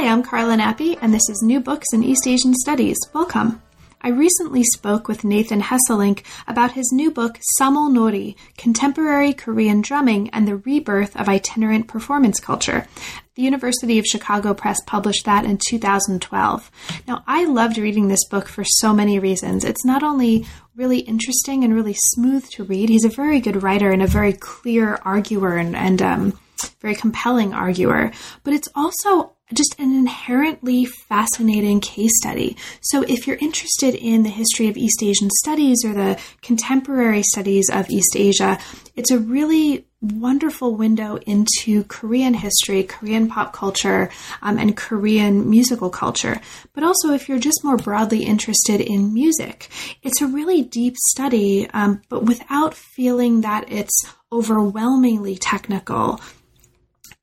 [0.00, 2.96] Hi, I'm Carla Nappi, and this is New Books in East Asian Studies.
[3.12, 3.60] Welcome.
[4.00, 10.30] I recently spoke with Nathan Hesselink about his new book, Samul Nori Contemporary Korean Drumming
[10.30, 12.86] and the Rebirth of Itinerant Performance Culture.
[13.34, 16.70] The University of Chicago Press published that in 2012.
[17.06, 19.66] Now, I loved reading this book for so many reasons.
[19.66, 23.90] It's not only really interesting and really smooth to read, he's a very good writer
[23.90, 26.40] and a very clear arguer and, and um,
[26.80, 28.12] very compelling arguer,
[28.44, 32.56] but it's also just an inherently fascinating case study.
[32.80, 37.68] So, if you're interested in the history of East Asian studies or the contemporary studies
[37.72, 38.58] of East Asia,
[38.96, 45.90] it's a really wonderful window into Korean history, Korean pop culture, um, and Korean musical
[45.90, 46.40] culture.
[46.72, 49.68] But also, if you're just more broadly interested in music,
[50.02, 56.20] it's a really deep study, um, but without feeling that it's overwhelmingly technical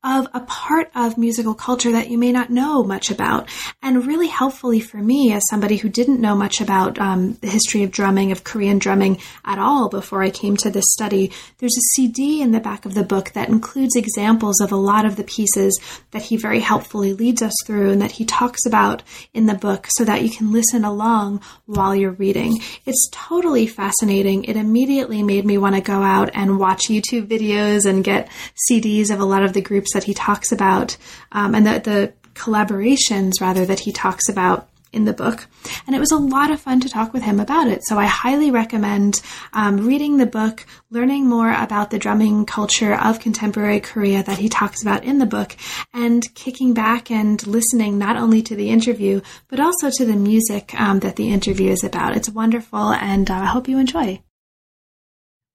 [0.08, 3.50] of a part of musical culture that you may not know much about.
[3.82, 7.84] And really helpfully for me, as somebody who didn't know much about um, the history
[7.84, 11.94] of drumming, of Korean drumming at all before I came to this study, there's a
[11.94, 15.26] CD in the back of the book that includes examples of a lot of the
[15.26, 15.78] pieces
[16.12, 19.88] that he very helpfully leads us through and that he talks about in the book
[19.90, 22.62] so that you can listen along while you're reading.
[22.86, 24.46] It's totally fascinating.
[24.46, 28.30] It immediately made me want to go out and watch YouTube videos and get
[28.72, 30.96] CDs of a lot of the groups that he talks about
[31.32, 35.48] um, and the, the collaborations rather that he talks about in the book.
[35.88, 37.82] And it was a lot of fun to talk with him about it.
[37.84, 39.22] So I highly recommend
[39.54, 44.50] um, reading the book, learning more about the drumming culture of contemporary Korea that he
[44.50, 45.56] talks about in the book,
[45.94, 50.80] and kicking back and listening not only to the interview, but also to the music
[50.80, 52.16] um, that the interview is about.
[52.16, 54.22] It's wonderful, and uh, I hope you enjoy.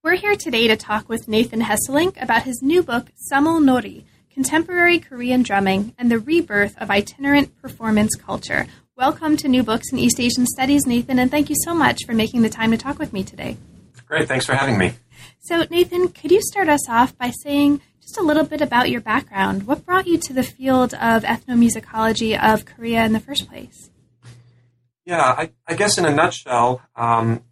[0.04, 4.02] We're here today to talk with Nathan Hesselink about his new book, Samul Nori
[4.34, 8.66] Contemporary Korean Drumming and the Rebirth of Itinerant Performance Culture.
[8.97, 12.15] Welcome to New Books in East Asian Studies, Nathan, and thank you so much for
[12.15, 13.59] making the time to talk with me today.
[14.06, 14.94] Great, thanks for having me.
[15.41, 19.03] So, Nathan, could you start us off by saying just a little bit about your
[19.03, 19.66] background?
[19.66, 23.91] What brought you to the field of ethnomusicology of Korea in the first place?
[25.04, 27.43] Yeah, I, I guess in a nutshell, um,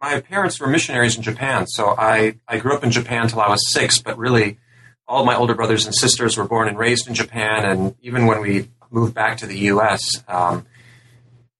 [0.00, 3.48] my parents were missionaries in Japan, so I, I grew up in Japan until I
[3.48, 4.58] was six, but really
[5.08, 8.40] all my older brothers and sisters were born and raised in Japan, and even when
[8.40, 10.66] we moved back to the U.S., um,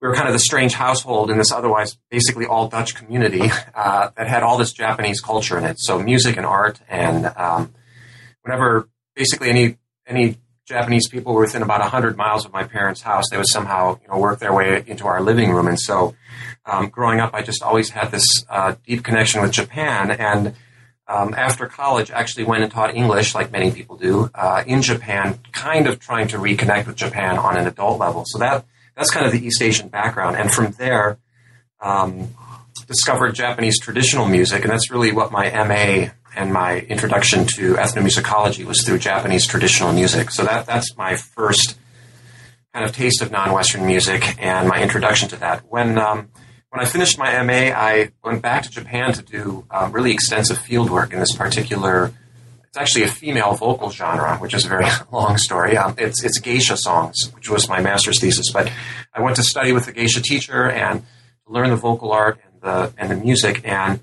[0.00, 4.10] we were kind of the strange household in this otherwise basically all Dutch community uh,
[4.16, 5.80] that had all this Japanese culture in it.
[5.80, 7.74] So music and art, and um,
[8.42, 10.36] whenever basically any any
[10.66, 14.08] Japanese people were within about hundred miles of my parents' house, they would somehow you
[14.08, 15.66] know work their way into our living room.
[15.66, 16.14] And so,
[16.66, 20.54] um, growing up, I just always had this uh, deep connection with Japan and
[21.08, 25.38] um, after college, actually went and taught English, like many people do, uh, in Japan,
[25.52, 28.24] kind of trying to reconnect with Japan on an adult level.
[28.26, 28.64] So that
[28.94, 31.18] that's kind of the East Asian background, and from there,
[31.80, 32.34] um,
[32.86, 38.64] discovered Japanese traditional music, and that's really what my MA and my introduction to ethnomusicology
[38.64, 40.30] was through Japanese traditional music.
[40.30, 41.78] So that that's my first
[42.74, 45.62] kind of taste of non-Western music and my introduction to that.
[45.68, 46.30] When um,
[46.70, 50.58] when I finished my MA, I went back to Japan to do um, really extensive
[50.58, 52.12] field work in this particular.
[52.64, 55.76] It's actually a female vocal genre, which is a very long story.
[55.76, 58.52] Um, it's it's geisha songs, which was my master's thesis.
[58.52, 58.70] But
[59.14, 61.04] I went to study with a geisha teacher and
[61.46, 63.62] learn the vocal art and the and the music.
[63.64, 64.00] And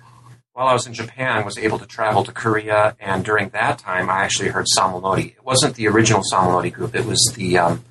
[0.53, 2.95] while I was in Japan, was able to travel to Korea.
[2.99, 5.33] And during that time, I actually heard Samul Nori.
[5.33, 7.83] It wasn't the original Samul Nori group; it was the um,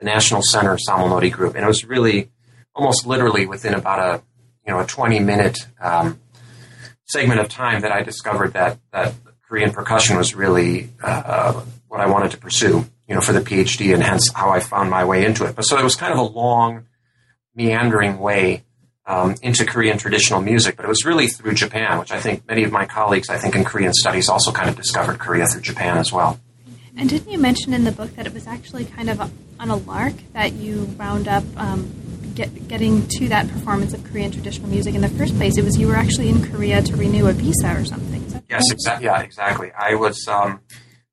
[0.00, 2.30] the National Center Samul Nori group, and it was really
[2.78, 4.22] almost literally within about a
[4.66, 6.20] you know a 20 minute um,
[7.04, 9.14] segment of time that I discovered that that
[9.46, 13.94] Korean percussion was really uh, what I wanted to pursue, you know, for the PhD,
[13.94, 15.56] and hence how I found my way into it.
[15.56, 16.86] But so it was kind of a long,
[17.54, 18.64] meandering way
[19.06, 22.62] um, into Korean traditional music, but it was really through Japan, which I think many
[22.64, 25.96] of my colleagues, I think in Korean studies, also kind of discovered Korea through Japan
[25.96, 26.38] as well.
[26.94, 29.20] And didn't you mention in the book that it was actually kind of
[29.58, 31.90] on a lark that you wound up um,
[32.38, 35.58] get, getting to that performance of Korean traditional music in the first place.
[35.58, 38.24] It was you were actually in Korea to renew a visa or something.
[38.48, 39.06] Yes, exactly.
[39.06, 39.72] Yeah, exactly.
[39.72, 40.60] I was um,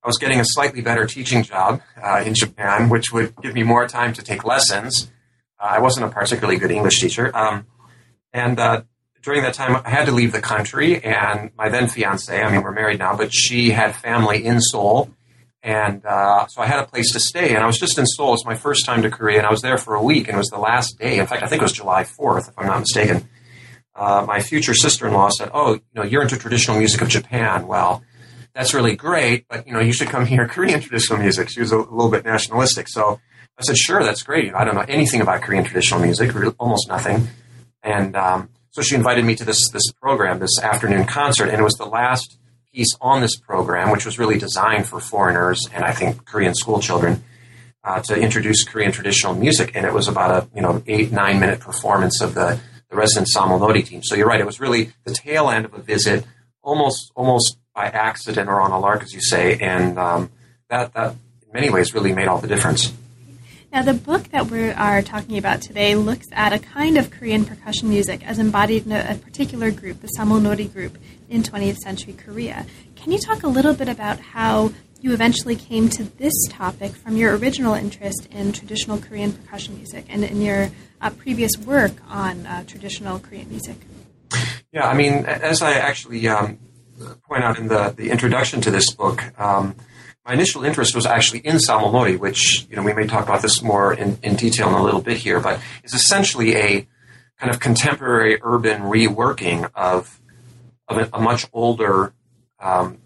[0.03, 3.63] I was getting a slightly better teaching job uh, in Japan, which would give me
[3.63, 5.11] more time to take lessons.
[5.59, 7.35] Uh, I wasn't a particularly good English teacher.
[7.35, 7.65] Um,
[8.31, 8.83] and uh,
[9.23, 12.61] during that time, I had to leave the country, and my then fiance, I mean,
[12.61, 15.09] we're married now, but she had family in Seoul.
[15.65, 18.35] And uh, so I had a place to stay, and I was just in Seoul.
[18.35, 20.37] It's my first time to Korea, and I was there for a week, and it
[20.37, 21.17] was the last day.
[21.17, 23.27] In fact, I think it was July 4th, if I'm not mistaken.
[23.95, 27.65] Uh, my future sister-in-law said, "Oh, you know, you're into traditional music of Japan.
[27.65, 28.03] Well,
[28.53, 31.49] that's really great, but you know, you should come hear Korean traditional music.
[31.49, 32.87] She was a, little bit nationalistic.
[32.87, 33.19] So
[33.57, 34.45] I said, sure, that's great.
[34.45, 37.27] You know, I don't know anything about Korean traditional music, almost nothing.
[37.81, 41.63] And um, so she invited me to this this program, this afternoon concert, and it
[41.63, 42.37] was the last
[42.75, 46.79] piece on this program, which was really designed for foreigners and I think Korean school
[46.79, 47.23] children.
[47.83, 51.39] Uh, to introduce Korean traditional music, and it was about a you know eight nine
[51.39, 54.01] minute performance of the the resident Samul Nori team.
[54.01, 56.25] So you're right; it was really the tail end of a visit,
[56.63, 60.31] almost almost by accident or on a lark, as you say, and um,
[60.67, 61.11] that that
[61.43, 62.91] in many ways really made all the difference.
[63.75, 67.43] Now, the book that we are talking about today looks at a kind of Korean
[67.43, 70.97] percussion music as embodied in a, particular group, the Samulnori group,
[71.29, 72.65] in 20th century Korea.
[72.95, 77.17] Can you talk a little bit about how you eventually came to this topic from
[77.17, 82.45] your original interest in traditional Korean percussion music and in your uh, previous work on
[82.45, 83.75] uh, traditional Korean music?
[84.71, 86.59] Yeah, I mean, as I actually um,
[87.27, 89.75] point out in the, the introduction to this book, um,
[90.25, 93.61] my initial interest was actually in Samulnori, which, you know, we may talk about this
[93.61, 96.87] more in, in detail in a little bit here, but is essentially a
[97.39, 100.19] kind of contemporary urban reworking of,
[100.87, 102.13] of a, a much older,
[102.59, 102.97] um,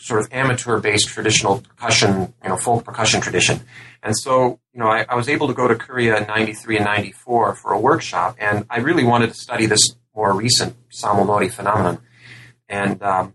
[0.00, 3.60] sort of amateur-based traditional percussion, you know, folk percussion tradition.
[4.02, 6.84] And so, you know, I, I was able to go to Korea in 93 and
[6.84, 11.98] 94 for a workshop, and I really wanted to study this more recent Samulnori phenomenon.
[12.68, 13.34] And um,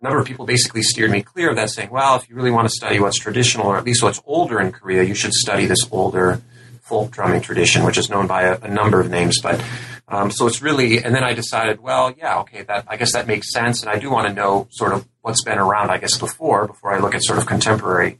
[0.00, 2.52] a number of people basically steered me clear of that, saying, well, if you really
[2.52, 5.66] want to study what's traditional, or at least what's older in Korea, you should study
[5.66, 6.40] this older
[6.82, 9.40] folk drumming tradition, which is known by a, a number of names.
[9.40, 9.62] But
[10.06, 13.26] um, so it's really, and then I decided, well, yeah, okay, that I guess that
[13.26, 16.16] makes sense, and I do want to know sort of what's been around, I guess,
[16.16, 18.18] before before I look at sort of contemporary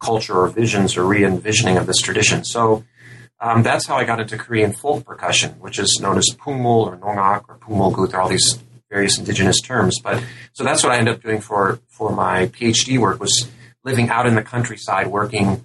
[0.00, 2.44] culture or visions or re-envisioning of this tradition.
[2.44, 2.84] So
[3.40, 6.96] um, that's how I got into Korean folk percussion, which is known as pungmul or
[6.96, 8.10] nongak or pungmulgut.
[8.10, 8.58] There are all these
[8.92, 9.98] various indigenous terms.
[9.98, 10.22] But
[10.52, 13.48] so that's what I ended up doing for for my PhD work was
[13.82, 15.64] living out in the countryside, working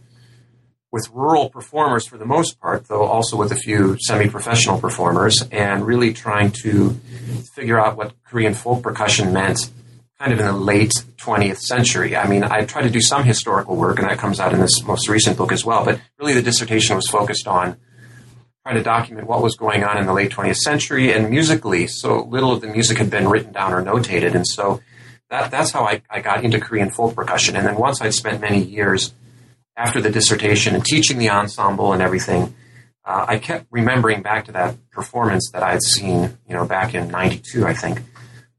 [0.92, 5.86] with rural performers for the most part, though also with a few semi-professional performers, and
[5.86, 6.92] really trying to
[7.54, 9.70] figure out what Korean folk percussion meant
[10.18, 12.16] kind of in the late 20th century.
[12.16, 14.82] I mean, I tried to do some historical work, and that comes out in this
[14.84, 17.78] most recent book as well, but really the dissertation was focused on
[18.68, 21.88] trying to document what was going on in the late 20th century and musically.
[21.88, 24.36] So little of the music had been written down or notated.
[24.36, 24.82] And so
[25.30, 27.56] that, that's how I, I got into Korean folk percussion.
[27.56, 29.14] And then once I'd spent many years
[29.78, 32.54] after the dissertation and teaching the ensemble and everything,
[33.06, 36.94] uh, I kept remembering back to that performance that I had seen, you know, back
[36.94, 38.02] in 92, I think,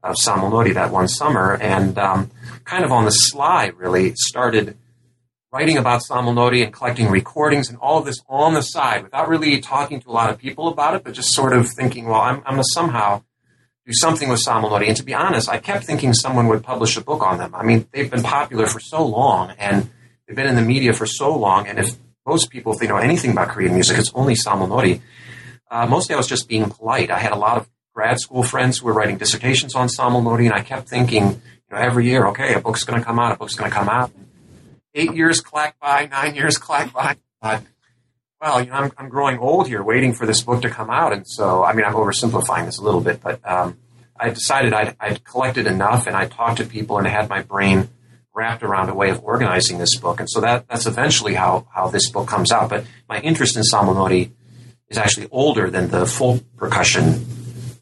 [0.01, 1.53] of Samulnori that one summer.
[1.53, 2.31] And um,
[2.63, 4.75] kind of on the sly, really, started–
[5.51, 9.59] writing about Samulnori and collecting recordings and all of this on the side without really
[9.59, 12.37] talking to a lot of people about it, but just sort of thinking, well, I'm,
[12.45, 13.23] I'm going to somehow
[13.85, 14.87] do something with Samulnori.
[14.87, 17.55] And to be honest, I kept thinking someone would publish a book on them.
[17.55, 19.89] I mean, they've been popular for so long and
[20.27, 21.67] they've been in the media for so long.
[21.67, 21.95] And if
[22.27, 25.01] most people, if they know anything about Korean music, it's only Samulnori.
[25.71, 27.09] Uh, mostly I was just being polite.
[27.09, 30.53] I had a lot of grad school friends who were writing dissertations on Samulnori, and
[30.53, 33.35] I kept thinking, you know, every year, okay, a book's going to come out, a
[33.35, 34.11] book's going to come out
[34.93, 37.17] eight years clack by, nine years clack by.
[37.41, 37.63] But,
[38.41, 41.13] well, you know, I'm, I'm growing old here, waiting for this book to come out.
[41.13, 43.77] And so, I mean, I'm oversimplifying this a little bit, but um,
[44.19, 47.41] I decided I'd, I'd collected enough and I talked to people and I had my
[47.41, 47.89] brain
[48.33, 50.19] wrapped around a way of organizing this book.
[50.19, 52.69] And so that, that's eventually how, how this book comes out.
[52.69, 54.31] But my interest in Samulnori
[54.89, 57.25] is actually older than the full percussion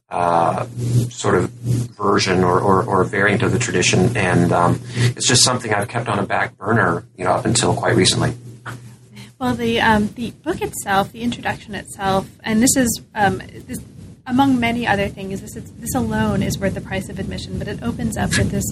[0.09, 0.65] uh,
[1.09, 5.73] sort of version or, or, or, variant of the tradition, and um, it's just something
[5.73, 8.33] I've kept on a back burner, you know, up until quite recently.
[9.37, 13.79] Well, the um, the book itself, the introduction itself, and this is um, this,
[14.25, 15.41] among many other things.
[15.41, 18.49] This is, this alone is worth the price of admission, but it opens up with
[18.49, 18.65] this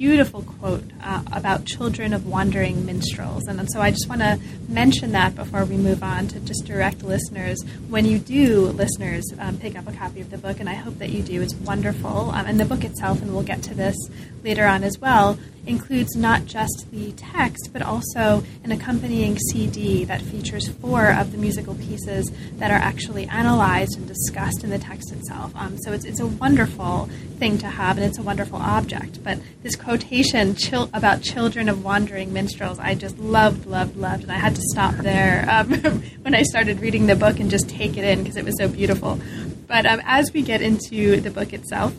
[0.00, 3.46] beautiful quote uh, about children of wandering minstrels.
[3.46, 7.02] And, so I just want to mention that before we move on to just direct
[7.02, 7.62] listeners.
[7.90, 10.96] When you do, listeners, um, pick up a copy of the book, and I hope
[11.00, 12.30] that you do, it's wonderful.
[12.30, 13.94] Um, and the book itself, and we'll get to this
[14.42, 20.22] later on as well, includes not just the text, but also an accompanying CD that
[20.22, 25.12] features four of the musical pieces that are actually analyzed and discussed in the text
[25.12, 25.54] itself.
[25.56, 29.22] Um, so it's, it's a wonderful thing to have, and it's a wonderful object.
[29.22, 34.32] But this quotation chil- about children of wandering minstrels, I just loved, loved, loved, and
[34.32, 35.72] I had to stop there um,
[36.22, 38.68] when I started reading the book and just take it in because it was so
[38.68, 39.20] beautiful.
[39.66, 41.94] But um, as we get into the book itself,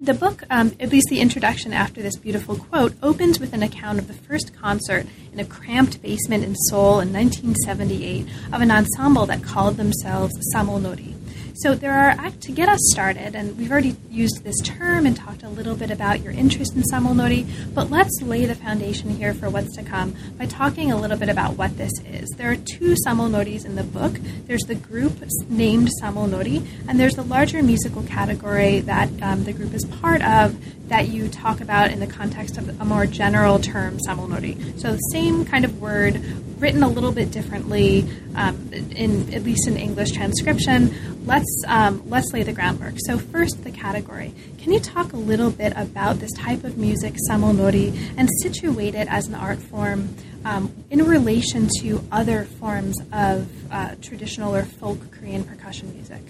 [0.00, 3.98] the book, um, at least the introduction after this beautiful quote, opens with an account
[3.98, 9.26] of the first concert in a cramped basement in Seoul in 1978 of an ensemble
[9.26, 11.19] that called themselves Samulnori.
[11.62, 15.42] So there are to get us started, and we've already used this term and talked
[15.42, 19.50] a little bit about your interest in Samulnori, but let's lay the foundation here for
[19.50, 22.30] what's to come by talking a little bit about what this is.
[22.38, 24.14] There are two Samulnoris in the book.
[24.46, 29.74] There's the group named Samulnori, and there's the larger musical category that um, the group
[29.74, 30.56] is part of
[30.88, 34.80] that you talk about in the context of a more general term, Samulnori.
[34.80, 36.20] So the same kind of word,
[36.58, 41.24] written a little bit differently, um, in at least in English transcription.
[41.26, 42.94] Let's um, let's lay the groundwork.
[42.98, 44.34] So first, the category.
[44.58, 49.08] Can you talk a little bit about this type of music, Samulnori, and situate it
[49.08, 50.14] as an art form
[50.44, 56.22] um, in relation to other forms of uh, traditional or folk Korean percussion music?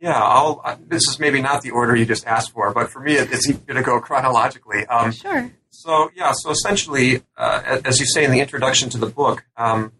[0.00, 3.00] Yeah, I'll, uh, this is maybe not the order you just asked for, but for
[3.00, 4.86] me, it, it's going to go chronologically.
[4.86, 5.50] Um, sure.
[5.68, 9.92] So, yeah, so essentially, uh, as you say in the introduction to the book, um,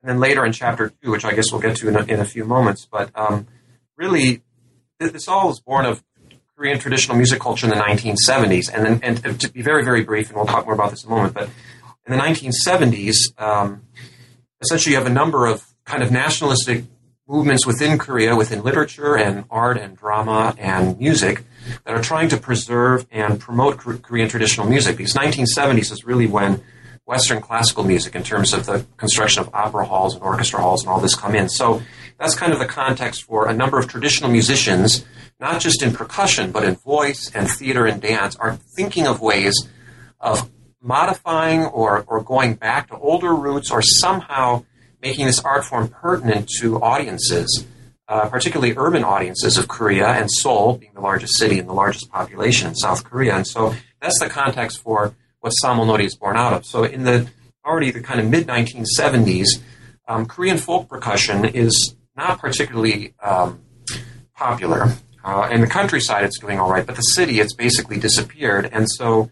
[0.00, 2.20] and then later in chapter two, which I guess we'll get to in a, in
[2.20, 3.46] a few moments, but um,
[3.96, 4.42] really,
[4.98, 6.02] this all is born of
[6.56, 8.72] Korean traditional music culture in the 1970s.
[8.72, 11.10] And then, and to be very, very brief, and we'll talk more about this in
[11.10, 11.50] a moment, but
[12.06, 13.82] in the 1970s, um,
[14.60, 16.84] essentially you have a number of kind of nationalistic
[17.28, 21.44] movements within Korea, within literature and art and drama and music,
[21.84, 24.96] that are trying to preserve and promote Korean traditional music.
[24.96, 26.62] Because 1970s is really when
[27.06, 30.90] Western classical music, in terms of the construction of opera halls and orchestra halls and
[30.90, 31.48] all this, come in.
[31.48, 31.80] So
[32.18, 35.04] that's kind of the context for a number of traditional musicians,
[35.38, 39.68] not just in percussion, but in voice and theater and dance, are thinking of ways
[40.20, 40.50] of
[40.82, 44.64] modifying or, or going back to older roots or somehow
[45.00, 47.64] making this art form pertinent to audiences,
[48.08, 52.10] uh, particularly urban audiences of Korea and Seoul being the largest city and the largest
[52.10, 53.36] population in South Korea.
[53.36, 55.14] And so that's the context for
[55.46, 56.66] what Samulnori is born out of.
[56.66, 57.28] So in the
[57.64, 59.46] already the kind of mid 1970s,
[60.08, 63.60] um, Korean folk percussion is not particularly um,
[64.34, 64.88] popular.
[65.24, 68.68] Uh, in the countryside, it's doing all right, but the city, it's basically disappeared.
[68.72, 69.30] And so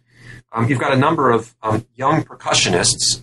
[0.52, 3.22] um, you've got a number of um, young percussionists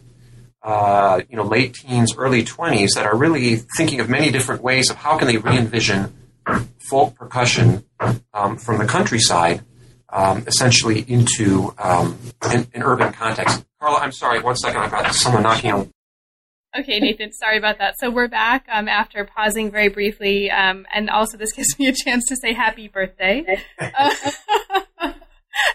[0.63, 4.89] uh, you know, late teens, early 20s that are really thinking of many different ways
[4.89, 6.13] of how can they re-envision
[6.77, 7.83] folk percussion
[8.33, 9.63] um, from the countryside,
[10.11, 13.65] um, essentially into um, an, an, urban context.
[13.79, 15.91] Carla, I'm sorry, one second, I've got someone knocking on.
[16.77, 17.95] Okay, Nathan, sorry about that.
[17.99, 21.93] So we're back um, after pausing very briefly, um, and also this gives me a
[21.93, 23.61] chance to say happy birthday.
[23.79, 24.09] Uh,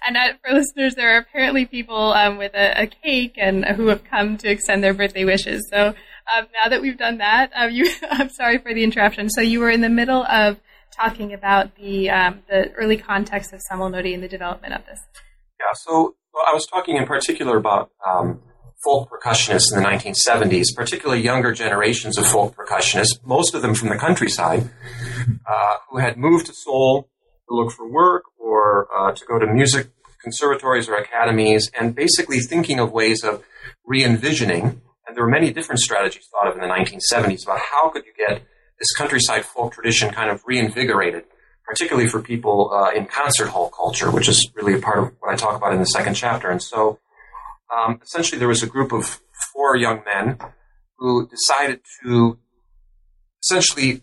[0.06, 3.74] and uh, for listeners, there are apparently people um, with a, a, cake and uh,
[3.74, 5.68] who have come to extend their birthday wishes.
[5.70, 5.88] So
[6.34, 9.28] um, now that we've done that, um, you, I'm sorry for the interruption.
[9.28, 10.58] So you were in the middle of
[10.92, 15.00] talking about the um, the early context of Samulnori and the development of this.
[15.58, 15.72] Yeah.
[15.74, 18.40] So well, I was talking in particular about um,
[18.84, 23.88] folk percussionists in the 1970s, particularly younger generations of folk percussionists, most of them from
[23.88, 24.68] the countryside,
[25.46, 27.08] uh, who had moved to Seoul
[27.48, 29.88] to look for work or uh, to go to music
[30.22, 33.44] conservatories or academies, and basically thinking of ways of
[33.84, 34.82] re-envisioning.
[35.06, 38.12] And there were many different strategies thought of in the 1970s about how could you
[38.16, 38.42] get
[38.78, 41.25] this countryside folk tradition kind of reinvigorated,
[41.64, 45.33] particularly for people uh, in concert hall culture, which is really a part of what
[45.33, 46.50] I talk about in the second chapter.
[46.50, 46.99] And so,
[47.75, 49.21] um, essentially, there was a group of
[49.52, 50.38] four young men
[50.99, 52.38] who decided to
[53.42, 54.02] essentially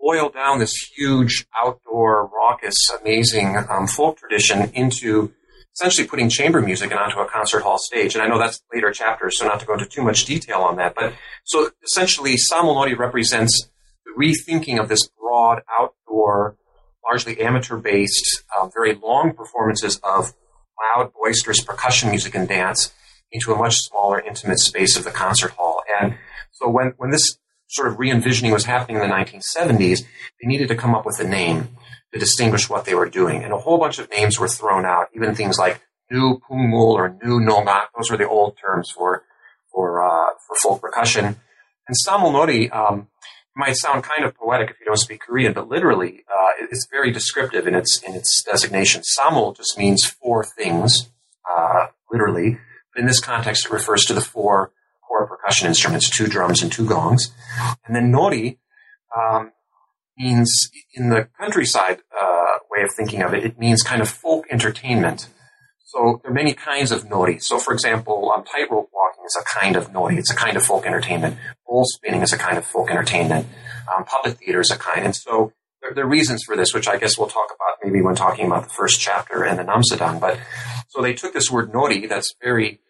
[0.00, 5.32] boil down this huge outdoor, raucous, amazing um, folk tradition into
[5.74, 8.14] essentially putting chamber music onto a concert hall stage.
[8.14, 10.76] And I know that's later chapters, so not to go into too much detail on
[10.76, 10.94] that.
[10.94, 11.12] But
[11.44, 13.68] so essentially, Samulnori represents
[14.16, 16.56] rethinking of this broad, outdoor,
[17.04, 20.32] largely amateur-based, uh, very long performances of
[20.96, 22.92] loud, boisterous percussion music and dance
[23.32, 25.82] into a much smaller, intimate space of the concert hall.
[26.00, 26.16] And
[26.52, 30.76] so when, when this sort of re-envisioning was happening in the 1970s, they needed to
[30.76, 31.68] come up with a name
[32.12, 33.42] to distinguish what they were doing.
[33.42, 35.80] And a whole bunch of names were thrown out, even things like
[36.10, 37.86] new pungmul or new nongak.
[37.96, 39.24] Those were the old terms for,
[39.72, 41.36] for, uh, for folk percussion.
[41.88, 43.08] And samulnori, um,
[43.56, 47.10] might sound kind of poetic if you don't speak Korean, but literally, uh, it's very
[47.10, 49.02] descriptive in its, in its designation.
[49.18, 51.08] Samul just means four things.
[51.50, 52.58] uh, literally.
[52.92, 54.72] But in this context, it refers to the four
[55.06, 57.32] core percussion instruments, two drums and two gongs.
[57.86, 58.58] And then nori
[59.16, 59.52] um,
[60.18, 64.46] means, in the countryside uh, way of thinking of it, it means kind of folk
[64.50, 65.28] entertainment.
[65.86, 67.40] So there are many kinds of nori.
[67.40, 70.18] So, for example, um, tightrope walking is a kind of nori.
[70.18, 71.38] It's a kind of folk entertainment.
[71.64, 73.46] Bowl spinning is a kind of folk entertainment.
[73.96, 75.04] Um, puppet theater is a kind.
[75.04, 78.02] And so there, there, are reasons for this, which I guess we'll talk about maybe
[78.02, 80.20] when talking about the first chapter and the Namsadan.
[80.20, 80.40] But
[80.88, 82.80] so they took this word nori that's very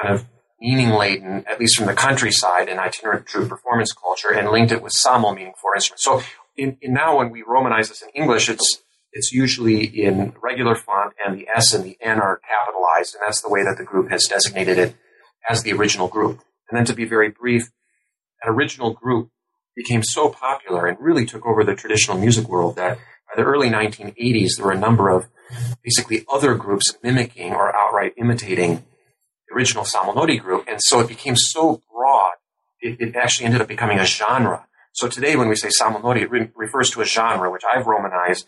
[0.00, 0.24] kind of
[0.58, 4.82] meaning laden, at least from the countryside and itinerant troupe performance culture, and linked it
[4.82, 6.02] with samul, meaning four instruments.
[6.02, 6.22] So
[6.56, 8.82] in, in now when we romanize this in English, it's
[9.16, 13.40] it's usually in regular font and the S and the N are capitalized, and that's
[13.40, 14.94] the way that the group has designated it
[15.48, 16.42] as the original group.
[16.68, 17.70] And then to be very brief,
[18.42, 19.30] that original group
[19.74, 23.70] became so popular and really took over the traditional music world that by the early
[23.70, 25.28] 1980s, there were a number of
[25.82, 28.84] basically other groups mimicking or outright imitating
[29.48, 30.66] the original Samul Nori group.
[30.68, 32.34] And so it became so broad,
[32.80, 34.66] it, it actually ended up becoming a genre.
[34.92, 37.86] So today, when we say Samul Nori, it re- refers to a genre, which I've
[37.86, 38.46] romanized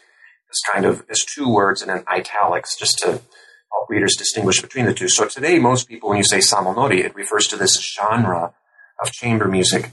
[0.51, 4.87] as kind of as two words and in italics, just to help readers distinguish between
[4.87, 5.09] the two.
[5.09, 8.55] So today, most people, when you say Samul Nori, it refers to this genre
[9.03, 9.91] of chamber music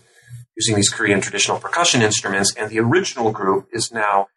[0.55, 2.55] using these Korean traditional percussion instruments.
[2.55, 4.27] And the original group is now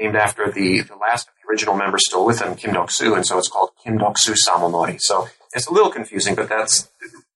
[0.00, 3.14] named after the, the last of the original members still with him, Kim Duk-soo.
[3.14, 6.88] And so it's called Kim Duk-soo So it's a little confusing, but that's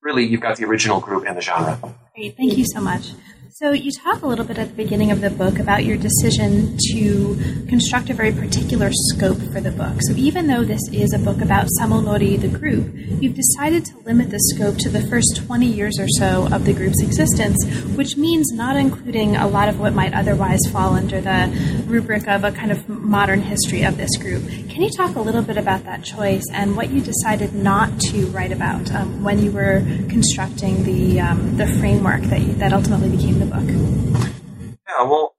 [0.03, 1.79] really, you've got the original group and the genre.
[2.15, 2.37] Great.
[2.37, 3.13] Thank you so much.
[3.59, 6.77] So, you talk a little bit at the beginning of the book about your decision
[6.93, 9.97] to construct a very particular scope for the book.
[10.03, 14.29] So, even though this is a book about Samulnori, the group, you've decided to limit
[14.29, 17.57] the scope to the first 20 years or so of the group's existence,
[17.97, 21.51] which means not including a lot of what might otherwise fall under the
[21.87, 24.47] rubric of a kind of modern history of this group.
[24.69, 28.27] Can you talk a little bit about that choice and what you decided not to
[28.27, 33.09] write about um, when you were constructing the, um, the framework that, you, that ultimately
[33.09, 35.35] became the Yeah, well,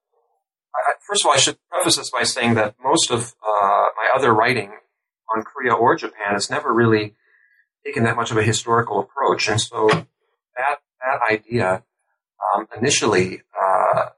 [0.76, 4.10] I, first of all, I should preface this by saying that most of uh, my
[4.16, 4.72] other writing
[5.36, 7.16] on Korea or Japan has never really
[7.86, 11.84] taken that much of a historical approach, and so that that idea
[12.56, 14.10] um, initially uh,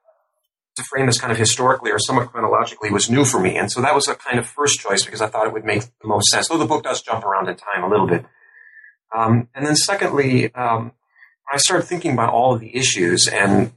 [0.75, 3.81] to frame this kind of historically or somewhat chronologically was new for me, and so
[3.81, 6.29] that was a kind of first choice because I thought it would make the most
[6.29, 6.47] sense.
[6.47, 8.25] Though the book does jump around in time a little bit,
[9.15, 10.93] um, and then secondly, um,
[11.51, 13.71] I started thinking about all of the issues and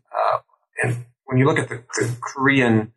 [0.83, 2.93] and when you look at the, the Korean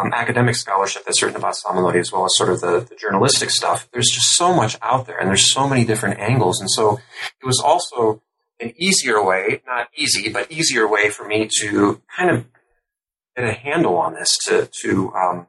[0.00, 3.50] um, academic scholarship that's written about Samulnori as well as sort of the, the, journalistic
[3.50, 6.60] stuff, there's just so much out there and there's so many different angles.
[6.60, 6.98] And so
[7.40, 8.22] it was also
[8.60, 12.44] an easier way, not easy, but easier way for me to kind of
[13.36, 15.46] get a handle on this, to, to, um,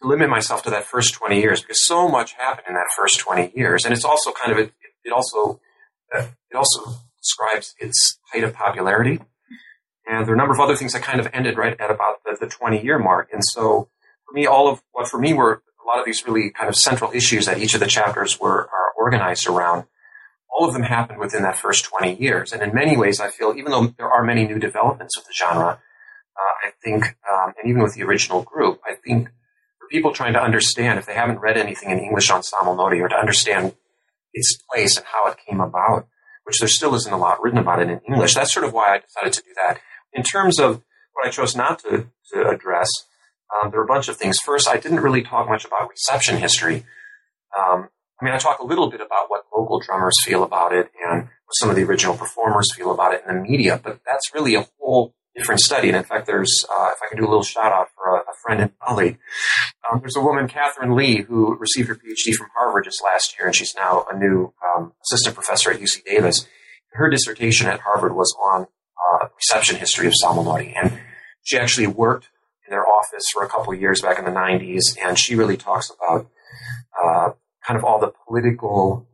[0.00, 3.18] to limit myself to that first 20 years because so much happened in that first
[3.18, 3.84] 20 years.
[3.84, 4.72] And it's also kind of, it,
[5.04, 5.60] it also,
[6.14, 9.20] uh, it also describes its height of popularity
[10.08, 12.24] and there are a number of other things that kind of ended right at about
[12.24, 13.28] the, the 20 year mark.
[13.32, 13.88] And so
[14.26, 16.76] for me, all of what for me were a lot of these really kind of
[16.76, 19.84] central issues that each of the chapters were are organized around.
[20.50, 22.52] All of them happened within that first 20 years.
[22.52, 25.32] And in many ways, I feel, even though there are many new developments with the
[25.32, 25.68] genre,
[26.38, 29.28] uh, I think, um, and even with the original group, I think
[29.78, 33.00] for people trying to understand, if they haven't read anything in English on Samul Nori
[33.00, 33.74] or to understand
[34.32, 36.08] its place and how it came about,
[36.44, 38.94] which there still isn't a lot written about it in English, that's sort of why
[38.94, 39.80] I decided to do that.
[40.12, 42.88] In terms of what I chose not to, to address,
[43.54, 44.38] um, there are a bunch of things.
[44.38, 46.84] First, I didn't really talk much about reception history.
[47.58, 47.88] Um,
[48.20, 51.22] I mean, I talk a little bit about what local drummers feel about it and
[51.22, 54.54] what some of the original performers feel about it in the media, but that's really
[54.54, 55.88] a whole different study.
[55.88, 58.20] And in fact, there's, uh, if I can do a little shout out for a,
[58.20, 59.18] a friend and colleague,
[59.90, 63.46] um, there's a woman, Katherine Lee, who received her PhD from Harvard just last year,
[63.46, 66.46] and she's now a new um, assistant professor at UC Davis.
[66.92, 68.66] Her dissertation at Harvard was on
[68.98, 70.74] uh, reception history of Samul Nori.
[70.80, 70.98] And
[71.42, 72.28] she actually worked
[72.66, 75.56] in their office for a couple of years back in the 90s, and she really
[75.56, 76.28] talks about
[77.02, 77.30] uh,
[77.66, 79.06] kind of all the political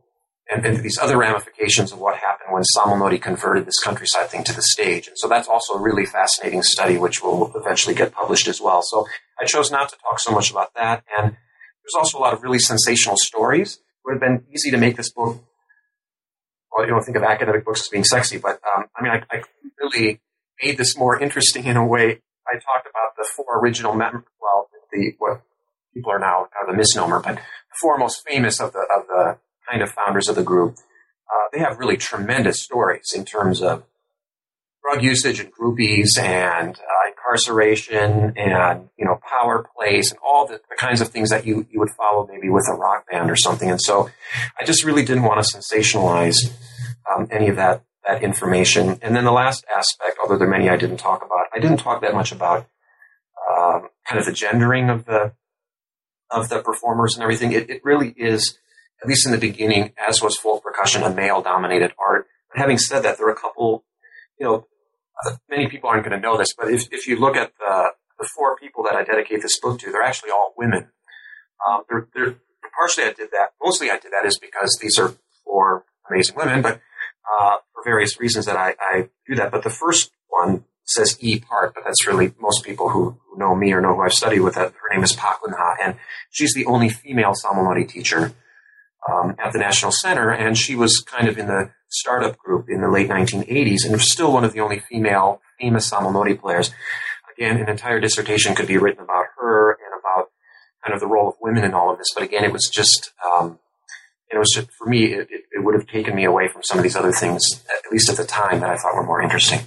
[0.51, 4.45] and, and, these other ramifications of what happened when Samul Nori converted this countryside thing
[4.45, 5.09] to the stage.
[5.09, 8.83] And so that's also a really fascinating study, which will eventually get published as well.
[8.83, 9.07] So
[9.41, 11.03] I chose not to talk so much about that.
[11.17, 13.77] And there's also a lot of really sensational stories.
[13.77, 15.43] It would have been easy to make this book
[16.75, 19.37] well, you don't think of academic books as being sexy, but um, I mean, I,
[19.37, 19.43] I,
[19.81, 20.21] really
[20.63, 22.21] made this more interesting in a way.
[22.47, 25.43] I talked about the four original members, well, the what
[25.93, 29.07] people are now kind of a misnomer, but the four most famous of the of
[29.07, 29.39] the
[29.71, 30.77] kind of founders of the group.
[31.33, 33.85] Uh, they have really tremendous stories in terms of
[34.85, 40.61] drug usage and groupies and uh, incarceration and you know power plays and all the,
[40.69, 43.37] the, kinds of things that you you would follow maybe with a rock band or
[43.37, 43.71] something.
[43.71, 44.11] And so
[44.61, 46.37] I just really didn't want to sensationalize
[47.11, 48.99] um, any of that that information.
[49.01, 51.79] And then the last aspect, although there are many I didn't talk about, I didn't
[51.79, 52.69] talk that much about
[53.51, 55.33] um, kind of the gendering of the
[56.31, 57.53] of the performers and everything.
[57.53, 58.59] It, it really is,
[59.03, 62.27] at least in the beginning, as was folk percussion, a male dominated art.
[62.51, 63.85] But having said that, there are a couple,
[64.39, 64.67] you know,
[65.49, 68.29] many people aren't going to know this, but if, if you look at the, the
[68.37, 70.89] four people that I dedicate this book to, they're actually all women.
[71.69, 72.37] Um, they're, they're,
[72.77, 76.61] partially I did that, mostly I did that is because these are four amazing women,
[76.61, 76.81] but
[77.25, 79.51] uh, for various reasons that I, I, do that.
[79.51, 83.55] But the first one says E part, but that's really most people who, who know
[83.55, 84.55] me or know who I've studied with.
[84.57, 85.39] That her name is Pak
[85.83, 85.97] and
[86.31, 88.33] she's the only female Samulnori teacher
[89.11, 92.81] um, at the National Center, and she was kind of in the startup group in
[92.81, 96.71] the late 1980s, and was still one of the only female famous Samulnori players.
[97.37, 100.31] Again, an entire dissertation could be written about her and about
[100.85, 102.09] kind of the role of women in all of this.
[102.15, 103.59] But again, it was just um,
[104.31, 105.07] it was just for me.
[105.07, 108.11] It, it, would have taken me away from some of these other things, at least
[108.11, 109.61] at the time, that I thought were more interesting.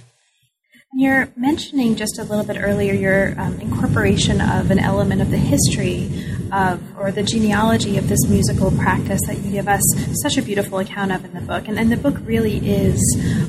[0.94, 5.36] You're mentioning just a little bit earlier your um, incorporation of an element of the
[5.36, 6.08] history
[6.50, 9.82] of, or the genealogy of this musical practice that you give us
[10.22, 11.68] such a beautiful account of in the book.
[11.68, 12.98] And, and the book really is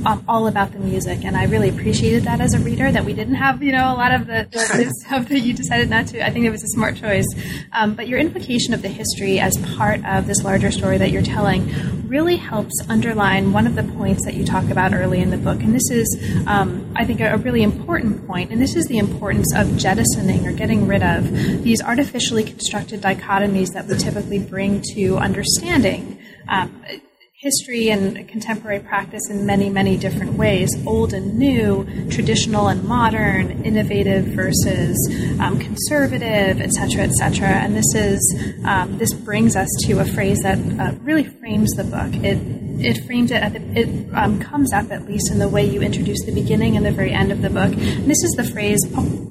[0.05, 1.23] um, all about the music.
[1.23, 3.95] And I really appreciated that as a reader that we didn't have, you know, a
[3.95, 6.25] lot of the, the stuff that you decided not to.
[6.25, 7.25] I think it was a smart choice.
[7.71, 11.21] Um, but your invocation of the history as part of this larger story that you're
[11.21, 11.69] telling
[12.09, 15.61] really helps underline one of the points that you talk about early in the book.
[15.61, 19.53] And this is, um, I think, a, really important point, and this is the importance
[19.55, 21.31] of jettisoning or getting rid of
[21.63, 26.19] these artificially constructed dichotomies that we typically bring to understanding.
[26.49, 26.83] Um,
[27.39, 33.63] history and contemporary practice in many, many different ways old and new, traditional and modern,
[33.63, 34.97] innovative versus
[35.39, 37.47] um, conservative, etc., etc.
[37.47, 41.85] And this is um, this brings us to a phrase that uh, really frames the
[41.85, 42.13] book.
[42.25, 42.39] It
[42.81, 45.81] it frames it at the, it um, comes up at least in the way you
[45.81, 47.71] introduce the beginning and the very end of the book.
[47.71, 48.81] And this is the phrase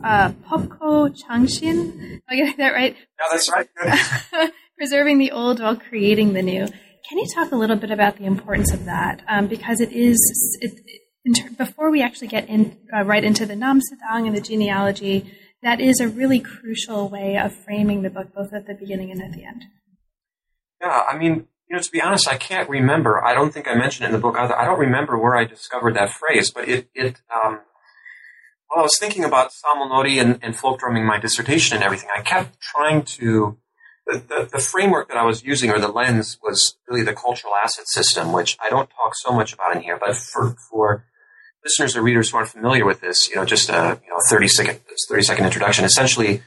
[0.03, 2.97] uh, "popko changshin." Am I get that right?
[2.97, 4.53] Yeah, that's right.
[4.79, 6.69] Preserving the old while creating the new.
[7.09, 9.23] Can you talk a little bit about the importance of that?
[9.29, 10.19] Um, because it is,
[10.61, 15.33] it, ter- before we actually get in, uh, right into the Namsadang and the genealogy,
[15.63, 19.23] that is a really crucial way of framing the book, both at the beginning and
[19.23, 19.65] at the end.
[20.83, 23.25] Yeah, I mean, you know, to be honest, I can't remember.
[23.25, 24.57] I don't think I mentioned it in the book either.
[24.57, 27.61] I don't remember where I discovered that phrase, but it, it um,
[28.69, 32.21] while I was thinking about Samulnori and, and folk drumming my dissertation and everything, I
[32.21, 33.57] kept trying to
[34.09, 37.87] the, the, framework that I was using or the lens was really the cultural asset
[37.89, 41.05] system, which I don't talk so much about in here, but for, for
[41.63, 44.49] listeners or readers who aren't familiar with this, you know, just a you know 30
[44.49, 45.85] second, 30 second introduction.
[45.85, 46.43] Essentially,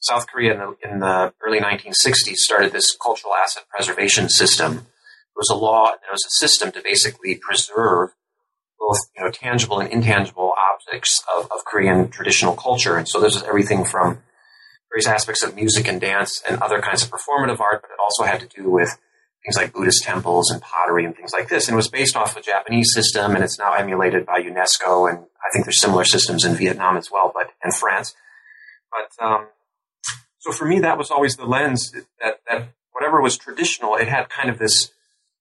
[0.00, 4.74] South Korea in the, in the early 1960s started this cultural asset preservation system.
[4.74, 8.10] There was a law and there was a system to basically preserve
[8.78, 12.96] both you know tangible and intangible objects of, of Korean traditional culture.
[12.96, 14.20] And so this is everything from
[14.94, 18.22] various aspects of music and dance and other kinds of performative art, but it also
[18.22, 18.96] had to do with
[19.44, 21.66] things like Buddhist temples and pottery and things like this.
[21.66, 25.18] And it was based off a Japanese system, and it's now emulated by UNESCO, and
[25.18, 28.14] I think there's similar systems in Vietnam as well, but and France.
[28.92, 29.48] But um,
[30.38, 34.28] so for me, that was always the lens that, that whatever was traditional, it had
[34.28, 34.92] kind of this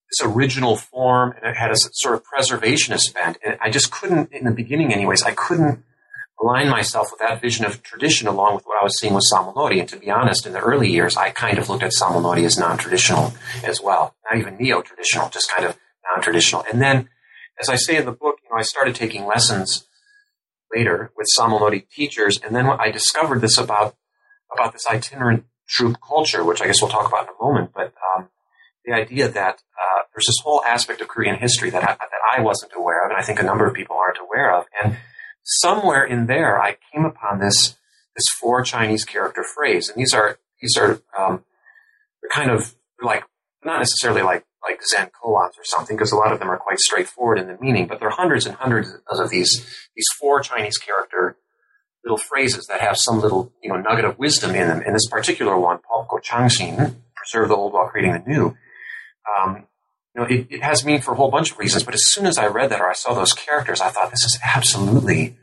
[0.09, 3.37] this original form, and it had a sort of preservationist bent.
[3.45, 5.83] And I just couldn't, in the beginning, anyways, I couldn't
[6.41, 9.79] align myself with that vision of tradition along with what I was seeing with Samulnori.
[9.79, 12.57] And to be honest, in the early years, I kind of looked at Samulnori as
[12.57, 14.15] non-traditional as well.
[14.29, 15.77] Not even neo-traditional, just kind of
[16.11, 16.65] non-traditional.
[16.71, 17.09] And then,
[17.61, 19.87] as I say in the book, you know, I started taking lessons
[20.75, 23.95] later with Samulnori teachers, and then I discovered this about,
[24.53, 27.93] about this itinerant troupe culture, which I guess we'll talk about in a moment, but
[28.17, 28.29] um,
[28.85, 32.41] the idea that uh, there's this whole aspect of Korean history that I, that I
[32.41, 34.65] wasn't aware of, and I think a number of people aren't aware of.
[34.83, 34.97] And
[35.43, 37.75] somewhere in there, I came upon this
[38.15, 41.43] this four Chinese character phrase, and these are these are um,
[42.31, 43.23] kind of like
[43.63, 46.79] not necessarily like like Zen koans or something, because a lot of them are quite
[46.79, 50.77] straightforward in the meaning, but there are hundreds and hundreds of these these four Chinese
[50.77, 51.37] character
[52.03, 54.81] little phrases that have some little you know nugget of wisdom in them.
[54.85, 58.57] And this particular one, popko changshin, preserve the old while creating the new.
[59.37, 59.67] Um,
[60.15, 61.83] you know, it, it, has meaning for a whole bunch of reasons.
[61.83, 64.23] But as soon as I read that or I saw those characters, I thought this
[64.23, 65.37] is absolutely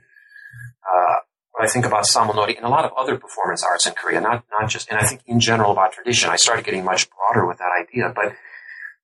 [0.84, 1.14] uh,
[1.52, 4.20] what I think about Samulnori and a lot of other performance arts in Korea.
[4.20, 6.30] Not not just, and I think in general about tradition.
[6.30, 8.12] I started getting much broader with that idea.
[8.14, 8.34] But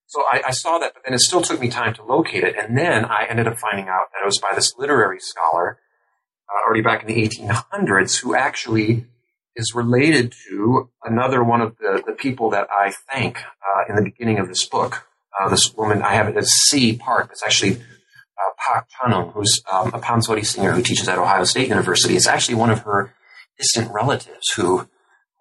[0.06, 2.54] so I, I, saw that, but then it still took me time to locate it.
[2.56, 5.80] And then I ended up finding out that it was by this literary scholar,
[6.48, 9.06] uh, already back in the 1800s, who actually
[9.56, 14.02] is related to another one of the, the people that I thank uh, in the
[14.02, 15.05] beginning of this book.
[15.38, 16.96] Uh, this woman, I have it as C.
[16.96, 17.28] Park.
[17.30, 21.68] It's actually uh, Pak Chanung, who's um, a pansori singer who teaches at Ohio State
[21.68, 22.16] University.
[22.16, 23.14] It's actually one of her
[23.58, 24.88] distant relatives who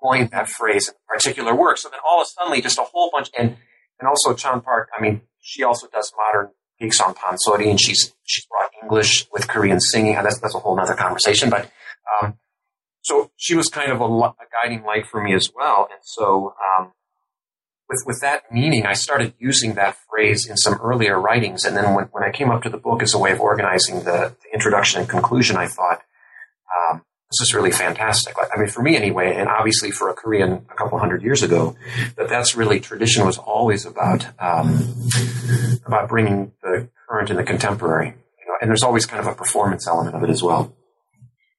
[0.02, 1.78] coined that phrase in a particular work.
[1.78, 3.58] So then all of a sudden, just a whole bunch, and
[4.00, 4.90] and also Chan Park.
[4.98, 9.48] I mean, she also does modern gigs on pansori, and she's she's brought English with
[9.48, 10.16] Korean singing.
[10.16, 11.50] That's that's a whole other conversation.
[11.50, 11.72] But
[12.22, 12.38] um,
[13.02, 15.88] so she was kind of a, a, guiding light for me as well.
[15.92, 16.92] And so um,
[17.90, 21.66] with with that meaning, I started using that phrase in some earlier writings.
[21.66, 24.04] And then when when I came up to the book as a way of organizing
[24.04, 26.02] the, the introduction and conclusion, I thought.
[26.92, 28.36] Um, this is really fantastic.
[28.38, 31.76] I mean, for me anyway, and obviously for a Korean a couple hundred years ago,
[32.18, 35.10] that that's really tradition was always about um,
[35.86, 38.10] about bringing the current and the contemporary.
[38.10, 40.76] You know, and there's always kind of a performance element of it as well.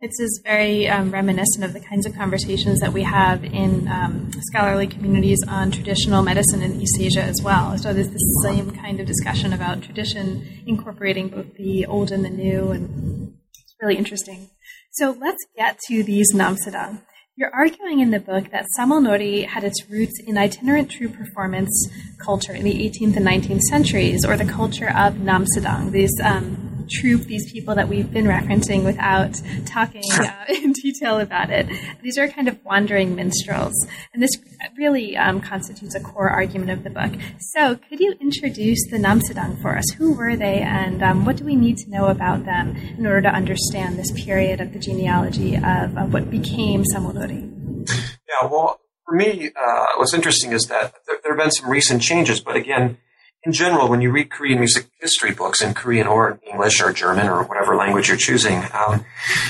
[0.06, 4.30] This is very um, reminiscent of the kinds of conversations that we have in um,
[4.40, 7.76] scholarly communities on traditional medicine in East Asia as well.
[7.76, 12.30] So there's the same kind of discussion about tradition incorporating both the old and the
[12.30, 14.48] new, and it's really interesting.
[14.92, 17.02] So let's get to these namsadang.
[17.34, 21.90] You're arguing in the book that Samal Samulnori had its roots in itinerant troupe performance
[22.24, 27.22] culture in the 18th and 19th centuries, or the culture of namsadang, these um, troupe,
[27.22, 31.66] these people that we've been referencing without talking uh, in detail about it.
[32.02, 33.74] These are kind of wandering minstrels.
[34.12, 34.30] And this
[34.76, 37.12] really um, constitutes a core argument of the book.
[37.38, 39.84] So, could you introduce the Namsadang for us?
[39.98, 43.22] Who were they, and um, what do we need to know about them in order
[43.22, 47.52] to understand this period of the genealogy of, of what became Samulnori?
[47.88, 52.02] Yeah, well, for me, uh, what's interesting is that there, there have been some recent
[52.02, 52.98] changes, but again,
[53.46, 57.28] in general, when you read Korean music history books in Korean or English or German
[57.28, 59.04] or whatever language you're choosing, um,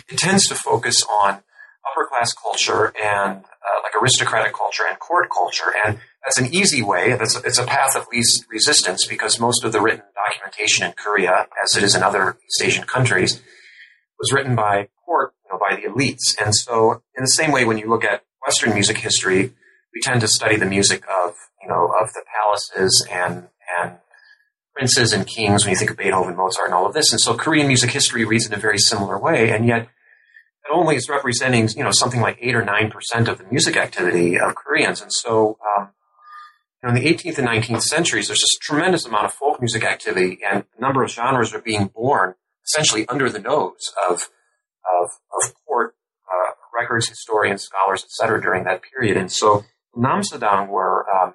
[0.08, 1.40] it tends to focus on
[1.90, 5.72] upper class culture and uh, like aristocratic culture and court culture.
[5.86, 7.16] And that's an easy way.
[7.16, 11.46] That's it's a path of least resistance because most of the written documentation in Korea,
[11.64, 13.40] as it is in other East Asian countries,
[14.18, 16.36] was written by court, you know, by the elites.
[16.38, 19.54] And so, in the same way, when you look at Western music history,
[19.94, 23.48] we tend to study the music of you know of the palaces and
[23.80, 23.98] and
[24.74, 27.10] princes and kings when you think of Beethoven, Mozart, and all of this.
[27.10, 30.96] And so Korean music history reads in a very similar way, and yet it only
[30.96, 34.54] is representing, you know, something like eight or nine percent of the music activity of
[34.54, 35.00] Koreans.
[35.00, 35.90] And so, um,
[36.82, 39.84] you know, in the 18th and 19th centuries, there's this tremendous amount of folk music
[39.84, 42.34] activity, and a number of genres are being born
[42.66, 44.28] essentially under the nose of
[45.02, 45.10] of,
[45.42, 45.96] of court
[46.28, 48.40] uh, records, historians, scholars, etc.
[48.40, 49.16] during that period.
[49.16, 49.64] And so,
[49.96, 51.34] Namsadang were um,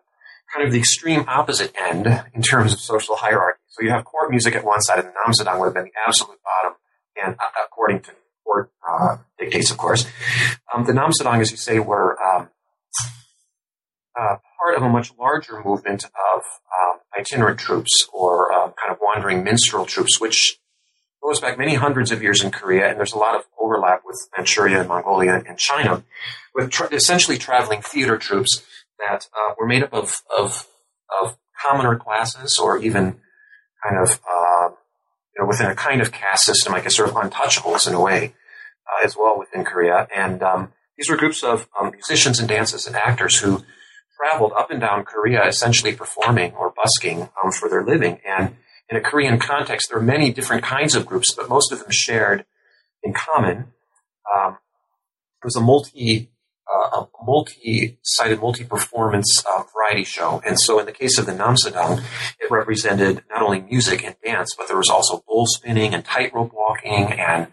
[0.53, 3.59] kind of the extreme opposite end in terms of social hierarchy.
[3.69, 5.91] So you have court music at one side, and the Namsadang would have been the
[6.05, 6.77] absolute bottom,
[7.23, 8.11] and uh, according to
[8.43, 10.05] court uh, dictates, of course.
[10.73, 12.49] Um, the Namsadang, as you say, were um,
[14.19, 18.97] uh, part of a much larger movement of um, itinerant troupes or um, kind of
[19.01, 20.57] wandering minstrel troupes, which
[21.23, 24.17] goes back many hundreds of years in Korea, and there's a lot of overlap with
[24.35, 26.03] Manchuria and Mongolia and China,
[26.53, 28.63] with tra- essentially traveling theater troupes
[29.07, 30.67] that uh, were made up of, of,
[31.21, 33.19] of commoner classes or even
[33.83, 34.69] kind of uh,
[35.35, 38.01] you know within a kind of caste system, I guess, sort of untouchables in a
[38.01, 38.33] way
[38.87, 40.07] uh, as well within Korea.
[40.15, 43.63] And um, these were groups of um, musicians and dancers and actors who
[44.17, 48.19] traveled up and down Korea, essentially performing or busking um, for their living.
[48.25, 48.55] And
[48.89, 51.89] in a Korean context, there are many different kinds of groups, but most of them
[51.91, 52.45] shared
[53.03, 53.73] in common.
[54.35, 54.57] Um,
[55.41, 56.30] it was a multi
[56.73, 60.41] uh, a multi-sided, multi-performance uh, variety show.
[60.45, 62.03] And so in the case of the Namsadang,
[62.39, 66.53] it represented not only music and dance, but there was also bull spinning and tightrope
[66.53, 67.47] walking and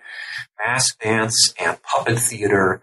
[0.65, 2.83] mask dance and puppet theater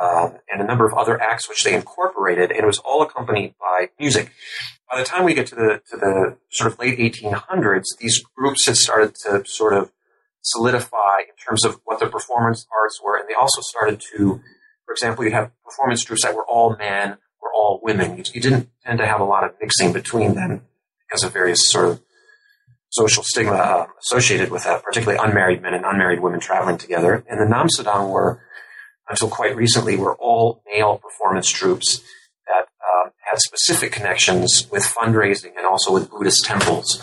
[0.00, 3.54] um, and a number of other acts which they incorporated, and it was all accompanied
[3.60, 4.32] by music.
[4.90, 8.66] By the time we get to the to the sort of late 1800s, these groups
[8.66, 9.92] had started to sort of
[10.42, 14.40] solidify in terms of what their performance arts were, and they also started to
[14.86, 18.16] for example, you have performance groups that were all men or all women.
[18.16, 20.62] You, you didn't tend to have a lot of mixing between them
[21.06, 22.00] because of various sort of
[22.90, 27.24] social stigma uh, associated with that, particularly unmarried men and unmarried women traveling together.
[27.28, 28.40] And the Namsadang were,
[29.08, 32.00] until quite recently, were all male performance troupes
[32.46, 37.02] that uh, had specific connections with fundraising and also with Buddhist temples.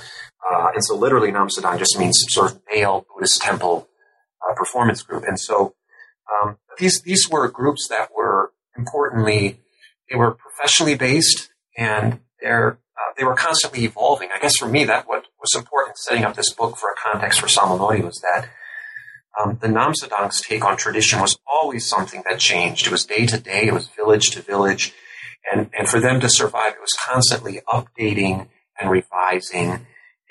[0.49, 3.87] Uh, and so literally Namsadang just means sort of male Buddhist temple
[4.47, 5.23] uh, performance group.
[5.27, 5.75] And so
[6.31, 9.59] um, these these were groups that were importantly
[10.09, 14.29] they were professionally based and their uh, they were constantly evolving.
[14.33, 17.39] I guess for me, that what was important setting up this book for a context
[17.39, 18.49] for Samul Nori was that
[19.39, 22.85] um, the Namsadang's take on tradition was always something that changed.
[22.85, 24.93] It was day to day, it was village to village.
[25.51, 28.47] And, and for them to survive, it was constantly updating
[28.79, 29.87] and revising.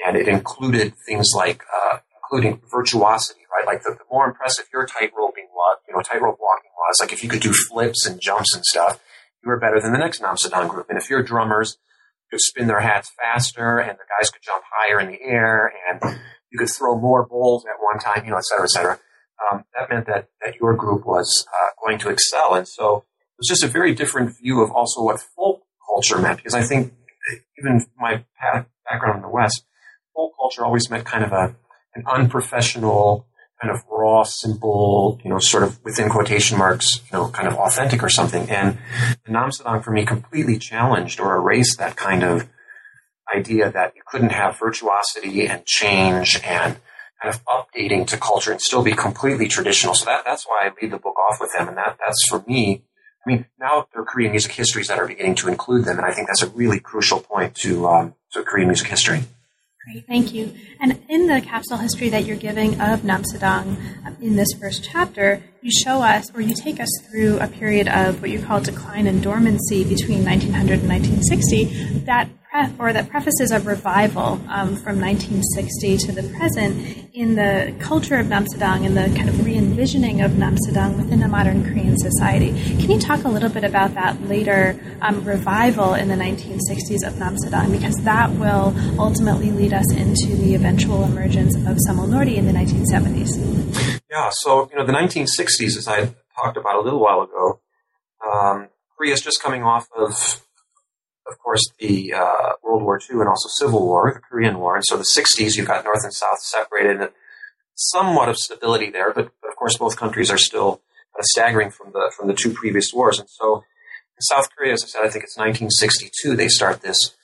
[0.06, 1.98] And it included things like, uh,
[2.31, 3.66] including virtuosity, right?
[3.66, 7.25] Like the, the more impressive your tightroping was, you know, tightrope walking was, like if
[7.25, 9.01] you could do flips and jumps and stuff,
[9.43, 10.87] you were better than the next Namsadang group.
[10.88, 11.79] And if your drummers
[12.31, 16.21] could spin their hats faster and the guys could jump higher in the air and
[16.53, 18.99] you could throw more bowls at one time, you know, et cetera, et cetera.
[19.51, 22.55] Um, that meant that, that your group was uh, going to excel.
[22.55, 26.37] And so it was just a very different view of also what folk culture meant,
[26.37, 26.93] because I think
[27.59, 28.25] even my
[28.88, 29.64] background in the West,
[30.14, 31.57] folk culture always meant kind of a,
[31.94, 33.26] an unprofessional,
[33.61, 37.55] kind of raw, simple, you know, sort of within quotation marks, you know, kind of
[37.55, 38.48] authentic or something.
[38.48, 38.79] And
[39.26, 42.48] the Namsadang for me completely challenged or erased that kind of
[43.35, 46.76] idea that you couldn't have virtuosity and change and
[47.22, 49.94] kind of updating to culture and still be completely traditional.
[49.94, 51.68] So that, that's why I lead the book off with them.
[51.68, 52.83] And that, that's for me,
[53.26, 55.98] I mean, now there are Korean music histories that are beginning to include them.
[55.98, 59.20] And I think that's a really crucial point to, um, to Korean music history.
[59.85, 60.53] Great, thank you.
[60.79, 65.43] And in the capsule history that you're giving of Namsadang um, in this first chapter,
[65.62, 69.07] you show us, or you take us through a period of what you call decline
[69.07, 75.01] and dormancy between 1900 and 1960 that pre- or that prefaces a revival um, from
[75.01, 80.33] 1960 to the present in the culture of Namsadang and the kind of re-envisioning of
[80.33, 82.53] Namsadang within a modern Korean society.
[82.79, 87.14] Can you talk a little bit about that later um, revival in the 1960s of
[87.14, 87.73] Namsadang?
[87.73, 92.53] Because that will ultimately lead us into the eventual emergence of Samul Nori in the
[92.53, 93.99] 1970s.
[94.11, 97.61] Yeah, so, you know, the 1960s, as I talked about a little while ago,
[98.27, 100.42] um, Korea is just coming off of
[101.31, 104.75] of course, the uh, World War II and also Civil War, the Korean War.
[104.75, 107.11] And so the 60s, you've got North and South separated,
[107.75, 110.83] somewhat of stability there, but of course, both countries are still
[111.18, 113.18] uh, staggering from the from the two previous wars.
[113.18, 113.64] And so
[114.16, 117.16] in South Korea, as I said, I think it's 1962, they start this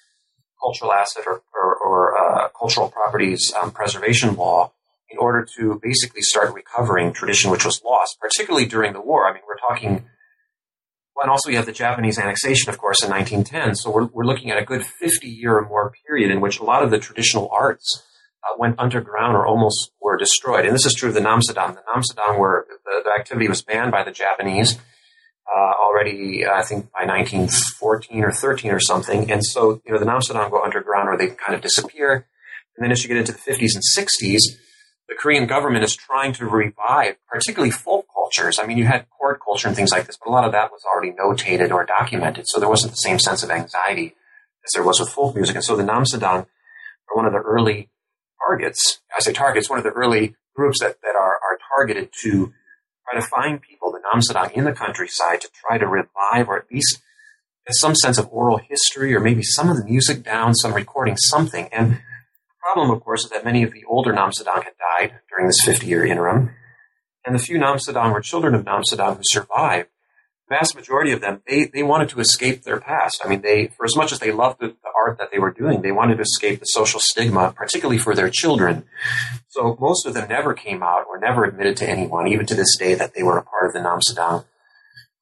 [0.62, 4.72] cultural asset or, or, or uh, cultural properties um, preservation law
[5.11, 9.29] in order to basically start recovering tradition which was lost, particularly during the war.
[9.29, 10.05] I mean, we're talking
[11.16, 13.77] well, and also you have the Japanese annexation, of course, in 1910.
[13.77, 16.64] So we're, we're looking at a good 50 year or more period in which a
[16.64, 18.05] lot of the traditional arts
[18.45, 20.66] uh, went underground or almost were destroyed.
[20.66, 21.75] And this is true of the Namsadang.
[21.75, 24.79] The Namsadang were, the, the activity was banned by the Japanese
[25.49, 29.31] uh, already, I think, by 1914 or 13 or something.
[29.31, 32.27] And so, you know, the Namsadang go underground or they kind of disappear.
[32.77, 34.42] And then as you get into the 50s and 60s,
[35.09, 38.59] the Korean government is trying to revive, particularly folk cultures.
[38.59, 40.73] I mean, you had court culture and things like this, but a lot of that
[40.73, 44.16] was already notated or documented, so there wasn't the same sense of anxiety
[44.64, 45.55] as there was with folk music.
[45.55, 47.88] And so the Namsadang are one of the early
[48.45, 49.01] targets.
[49.16, 52.53] I say targets, one of the early groups that, that are, are targeted to
[53.09, 56.71] try to find people, the Namsadang in the countryside, to try to revive or at
[56.73, 57.01] least
[57.71, 61.69] some sense of oral history or maybe some of the music down, some recording, something.
[61.73, 62.01] And
[62.66, 65.87] problem, of course, is that many of the older Namsadang had died during this 50
[65.87, 66.50] year interim.
[67.24, 69.88] And the few Namsadang were children of Namsadang who survived.
[70.48, 73.20] The vast majority of them, they, they wanted to escape their past.
[73.24, 75.52] I mean, they, for as much as they loved the, the art that they were
[75.52, 78.85] doing, they wanted to escape the social stigma, particularly for their children.
[79.48, 82.76] So most of them never came out or never admitted to anyone, even to this
[82.76, 84.44] day, that they were a part of the Namsadang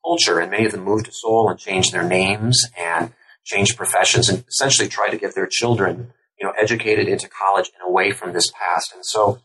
[0.03, 0.39] culture.
[0.41, 3.13] And many of them moved to Seoul and changed their names and
[3.45, 7.89] changed professions and essentially tried to get their children you know, educated into college and
[7.89, 8.93] away from this past.
[8.95, 9.41] And so,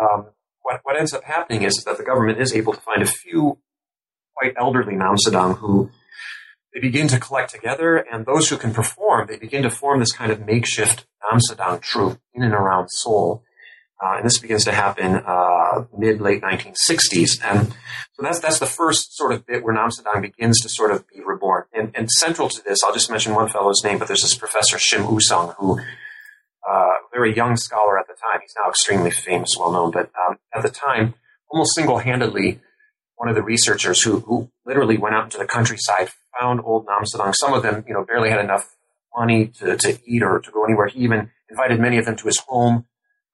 [0.00, 0.26] um,
[0.62, 3.58] what, what ends up happening is, that the government is able to find a few
[4.34, 5.90] quite elderly Namsadang who
[6.72, 10.12] they begin to collect together, and those who can perform, they begin to form this
[10.12, 13.44] kind of makeshift Namsadang troupe in and around Seoul.
[14.04, 17.68] Uh, and this begins to happen uh, mid late 1960s, and
[18.12, 21.22] so that's that's the first sort of bit where Namsadang begins to sort of be
[21.24, 21.64] reborn.
[21.72, 24.76] And, and central to this, I'll just mention one fellow's name, but there's this professor
[24.76, 25.78] Shim Usung who
[26.68, 28.40] uh, very young scholar at the time.
[28.40, 31.14] He's now extremely famous, well known, but um, at the time,
[31.50, 32.60] almost single handedly,
[33.16, 37.34] one of the researchers who, who literally went out into the countryside, found old Namsadang.
[37.34, 38.74] Some of them, you know, barely had enough
[39.16, 40.88] money to, to eat or to go anywhere.
[40.88, 42.86] He even invited many of them to his home,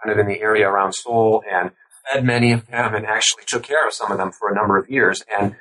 [0.02, 1.70] kind of in the area around Seoul, and
[2.12, 4.76] fed many of them and actually took care of some of them for a number
[4.76, 5.56] of years and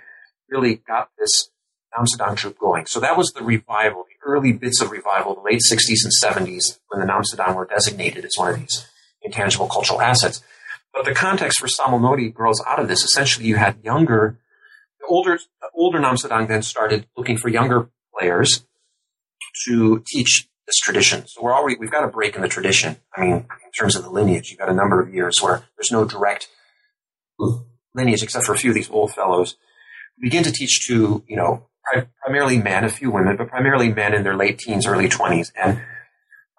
[0.49, 1.49] really got this
[1.97, 2.85] Namsadang troupe going.
[2.85, 6.99] So that was the revival, early bits of revival, the late 60s and 70s, when
[6.99, 8.87] the Nam Namsadang were designated as one of these
[9.21, 10.41] intangible cultural assets.
[10.93, 13.03] But the context for Samul Nori grows out of this.
[13.03, 14.39] Essentially, you had younger,
[15.07, 15.39] older,
[15.73, 18.65] older Namsadang then started looking for younger players
[19.67, 21.25] to teach this tradition.
[21.27, 22.97] So we're already we've got a break in the tradition.
[23.15, 25.91] I mean, in terms of the lineage, you've got a number of years where there's
[25.91, 26.47] no direct
[27.95, 29.55] lineage except for a few of these old fellows.
[30.21, 31.67] Begin to teach to you know
[32.21, 35.81] primarily men, a few women, but primarily men in their late teens, early twenties, and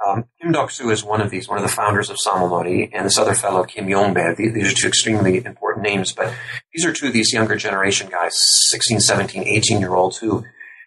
[0.06, 3.18] um, Kim Duk-soo is one of these, one of the founders of Samulnori, and this
[3.18, 4.36] other fellow, Kim Yongbae.
[4.36, 6.32] These are two extremely important names, but
[6.72, 8.32] these are two of these younger generation guys,
[8.70, 10.44] 16, 17, 18 year olds who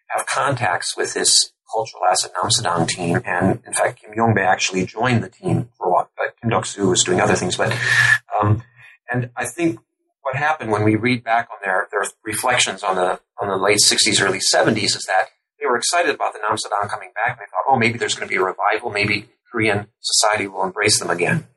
[0.07, 3.21] have contacts with this cultural asset Namsadang team.
[3.25, 6.89] And in fact, Kim Yongbae actually joined the team for a while, but Kim Duk-soo
[6.89, 7.55] was doing other things.
[7.55, 7.77] But,
[8.41, 8.63] um,
[9.11, 9.79] and I think
[10.23, 13.79] what happened when we read back on their, their reflections on the, on the late
[13.79, 15.27] 60s, early 70s is that
[15.59, 17.37] they were excited about the Namsadang coming back.
[17.37, 18.89] They thought, oh, maybe there's going to be a revival.
[18.89, 21.47] Maybe Korean society will embrace them again.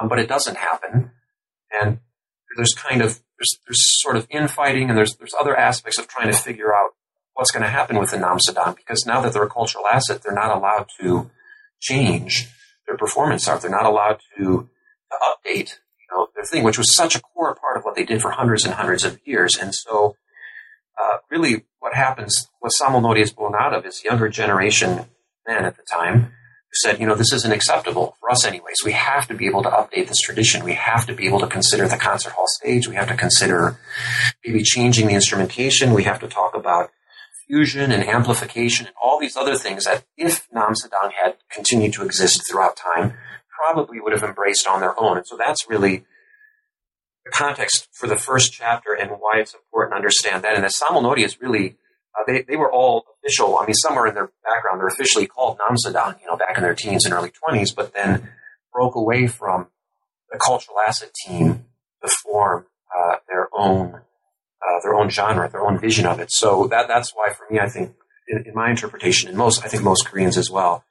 [0.00, 1.12] Um, but it doesn't happen.
[1.80, 2.00] And
[2.56, 6.30] there's kind of, there's, there's sort of infighting and there's, there's other aspects of trying
[6.30, 6.90] to figure out
[7.34, 10.34] what's going to happen with the Namsadang because now that they're a cultural asset, they're
[10.34, 11.30] not allowed to
[11.80, 12.48] change
[12.86, 13.62] their performance art.
[13.62, 14.68] They're not allowed to,
[15.20, 15.78] update,
[16.12, 18.64] know, their thing, which was such a core part of what they did for hundreds
[18.64, 19.56] and hundreds of years.
[19.56, 20.16] And so,
[21.00, 25.06] uh, really what happens, what Samulnori is born out of is younger generation
[25.46, 28.76] men at the time who said, you know, this isn't acceptable for us anyways.
[28.84, 30.64] We have to be able to update this tradition.
[30.64, 32.88] We have to be able to consider the concert hall stage.
[32.88, 33.78] We have to consider
[34.44, 35.94] maybe changing the instrumentation.
[35.94, 36.90] We have to talk about
[37.46, 42.04] fusion and amplification and all these other things that if Nam Sadang had continued to
[42.04, 43.14] exist throughout time,
[43.62, 45.18] probably would have embraced on their own.
[45.18, 46.04] And so that's really
[47.24, 50.54] the context for the first chapter and why it's important to understand that.
[50.54, 51.76] And the Samulnori is really,
[52.18, 53.58] uh, they, they were all official.
[53.58, 56.74] I mean, somewhere in their background, they're officially called Namsadang, you know, back in their
[56.74, 58.28] teens and early 20s, but then
[58.72, 59.68] broke away from
[60.30, 61.66] the cultural asset team
[62.02, 64.00] to form uh, their own
[64.62, 66.28] uh, their own genre, their own vision of it.
[66.30, 67.94] So that that's why, for me, I think,
[68.28, 70.84] in, in my interpretation, and most, I think most Koreans as well,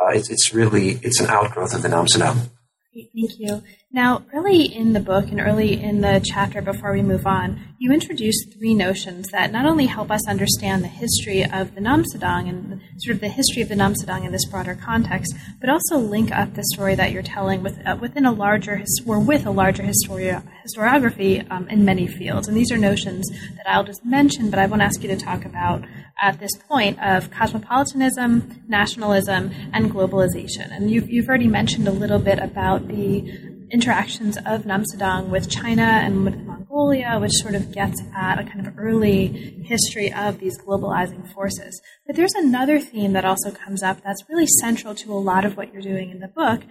[0.00, 2.50] uh, it's, it's really it's an outgrowth of the Namsadang.
[2.94, 3.62] Thank you.
[3.90, 7.90] Now, early in the book and early in the chapter before we move on, you
[7.90, 12.82] introduce three notions that not only help us understand the history of the Namsadang and
[12.98, 16.52] sort of the history of the Namsadang in this broader context, but also link up
[16.52, 20.46] the story that you're telling with uh, within a larger or with a larger histori-
[20.66, 22.46] historiography um, in many fields.
[22.46, 23.26] And these are notions
[23.56, 25.82] that I'll just mention, but I won't ask you to talk about
[26.20, 30.76] at this point of cosmopolitanism, nationalism, and globalization.
[30.76, 35.82] And you've, you've already mentioned a little bit about the interactions of Namsadang with China
[35.82, 39.26] and with Mongolia, which sort of gets at a kind of early
[39.64, 41.80] history of these globalizing forces.
[42.06, 45.56] But there's another theme that also comes up that's really central to a lot of
[45.56, 46.62] what you're doing in the book,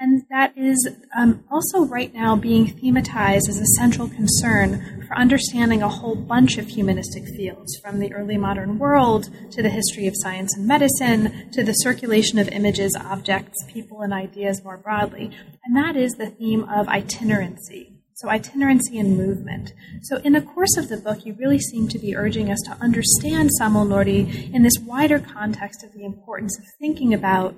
[0.00, 5.82] and that is um, also right now being thematized as a central concern for understanding
[5.82, 10.14] a whole bunch of humanistic fields, from the early modern world to the history of
[10.16, 15.30] science and medicine to the circulation of images, objects, people, and ideas more broadly.
[15.64, 17.94] And that is the theme of itinerancy.
[18.14, 19.72] So, itinerancy and movement.
[20.02, 22.76] So, in the course of the book, you really seem to be urging us to
[22.80, 27.54] understand Samulnori in this wider context of the importance of thinking about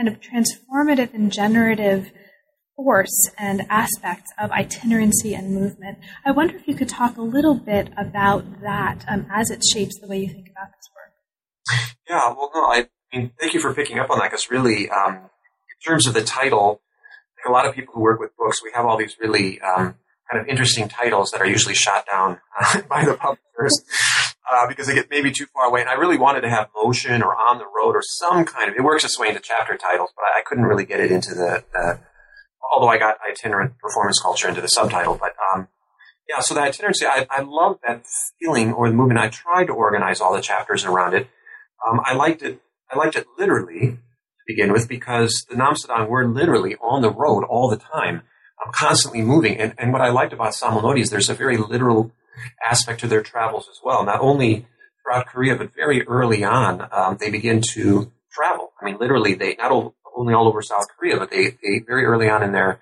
[0.00, 2.10] kind of transformative and generative
[2.74, 5.98] force and aspects of itinerancy and movement.
[6.24, 9.98] I wonder if you could talk a little bit about that um, as it shapes
[10.00, 11.96] the way you think about this work.
[12.08, 15.16] Yeah, well, no, I mean, thank you for picking up on that because really, um,
[15.16, 16.80] in terms of the title,
[17.36, 19.96] like a lot of people who work with books, we have all these really um,
[20.30, 23.84] kind of interesting titles that are usually shot down uh, by the publishers
[24.50, 25.80] uh, because they get maybe too far away.
[25.80, 28.76] And I really wanted to have motion or on the road or some kind of.
[28.76, 31.34] It works its way into chapter titles, but I, I couldn't really get it into
[31.34, 31.64] the.
[31.74, 31.94] Uh,
[32.72, 35.68] although I got itinerant performance culture into the subtitle, but um,
[36.28, 36.40] yeah.
[36.40, 38.04] So that itinerancy, I, I love that
[38.38, 39.20] feeling or the movement.
[39.20, 41.28] I tried to organize all the chapters around it.
[41.86, 42.60] Um, I liked it.
[42.90, 47.44] I liked it literally to begin with because the Namsadang were literally on the road
[47.44, 48.22] all the time,
[48.64, 49.58] I'm constantly moving.
[49.58, 52.12] And, and what I liked about Samulnori is there's a very literal
[52.64, 54.04] aspect to their travels as well.
[54.04, 54.66] Not only
[55.02, 58.72] throughout Korea, but very early on, um, they begin to travel.
[58.80, 62.28] I mean, literally, they not only all over South Korea, but they, they very early
[62.28, 62.80] on in their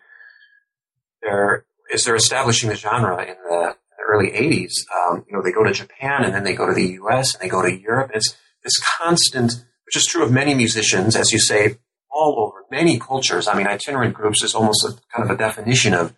[1.22, 3.74] their as they're establishing the genre in the,
[4.11, 6.92] early '80s, um, you know, they go to Japan and then they go to the
[6.92, 7.34] U.S.
[7.34, 8.11] and they go to Europe.
[8.14, 8.34] It's
[8.64, 9.52] this constant,
[9.84, 11.76] which is true of many musicians, as you say,
[12.11, 13.46] all over many cultures.
[13.46, 16.14] I mean, itinerant groups is almost a kind of a definition of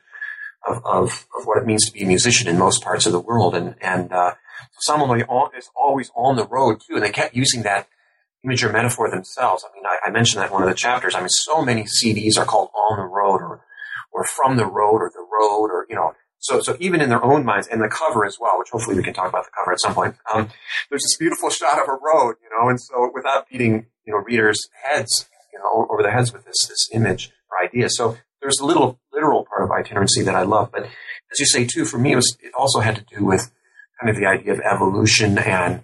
[0.67, 3.21] of, of, of, what it means to be a musician in most parts of the
[3.21, 3.55] world.
[3.55, 4.35] And, and uh,
[4.81, 6.95] someone is always on the road too.
[6.95, 7.89] And they kept using that
[8.45, 9.65] image or metaphor themselves.
[9.65, 11.15] I mean, I, I, mentioned that in one of the chapters.
[11.15, 13.65] I mean, so many CDs are called on the road or,
[14.13, 17.23] or from the road or the road or, you know, so, so even in their
[17.23, 19.73] own minds and the cover as well, which hopefully we can talk about the cover
[19.73, 20.17] at some point.
[20.33, 20.49] Um,
[20.89, 24.21] there's this beautiful shot of a road, you know, and so without beating, you know,
[24.21, 27.89] readers' heads you know, over their heads with this this image or idea.
[27.91, 31.65] So there's a little literal part of itinerancy that I love, but as you say
[31.65, 33.51] too, for me, it, was, it also had to do with
[34.01, 35.83] kind of the idea of evolution and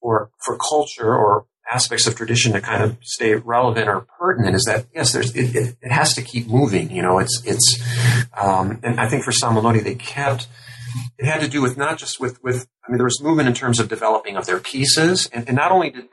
[0.00, 4.64] for for culture or aspects of tradition to kind of stay relevant or pertinent is
[4.64, 6.90] that yes, there's it, it, it has to keep moving.
[6.90, 7.80] You know, it's it's
[8.36, 10.48] um, and I think for Samul Nori they kept
[11.18, 13.54] it had to do with not just with with I mean there was movement in
[13.54, 16.08] terms of developing of their pieces and, and not only did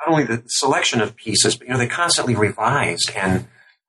[0.00, 3.46] not only the selection of pieces but you know they constantly revised and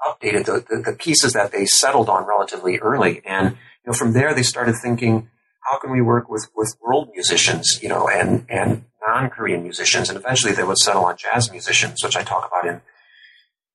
[0.08, 4.14] updated the, the, the pieces that they settled on relatively early and you know from
[4.14, 5.30] there they started thinking
[5.70, 10.18] how can we work with with world musicians you know and and non-Korean musicians, and
[10.18, 12.82] eventually they would settle on jazz musicians, which I talk about in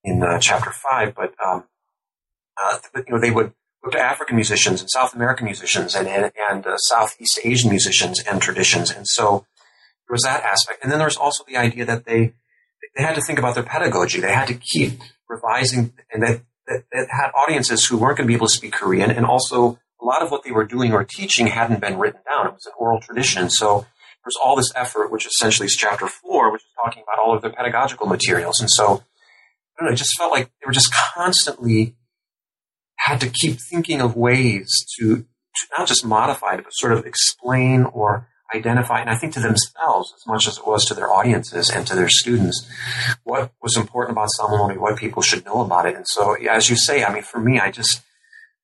[0.05, 1.14] in uh, chapter five.
[1.14, 1.64] But um,
[2.62, 3.53] uh, you know, they would
[3.85, 8.22] look to African musicians and South American musicians and and, and uh, Southeast Asian musicians
[8.22, 9.47] and traditions, and so
[10.09, 10.83] there was that aspect.
[10.83, 12.35] And then there was also the idea that they
[12.97, 14.20] they had to think about their pedagogy.
[14.20, 18.31] They had to keep revising, and they, they, they had audiences who weren't going to
[18.31, 21.05] be able to speak Korean, and also a lot of what they were doing or
[21.05, 22.47] teaching hadn't been written down.
[22.47, 23.87] It was an oral tradition, so
[24.24, 27.43] there's all this effort, which essentially is chapter four, which is talking about all of
[27.43, 28.61] their pedagogical materials.
[28.61, 31.95] And so, I don't know, it just felt like they were just constantly
[32.97, 34.68] had to keep thinking of ways
[34.99, 39.33] to, to not just modify it, but sort of explain or identify, and I think
[39.35, 42.69] to themselves as much as it was to their audiences and to their students,
[43.25, 45.97] what was important about Samul what people should know about it.
[45.97, 48.03] And so, as you say, I mean, for me, I just,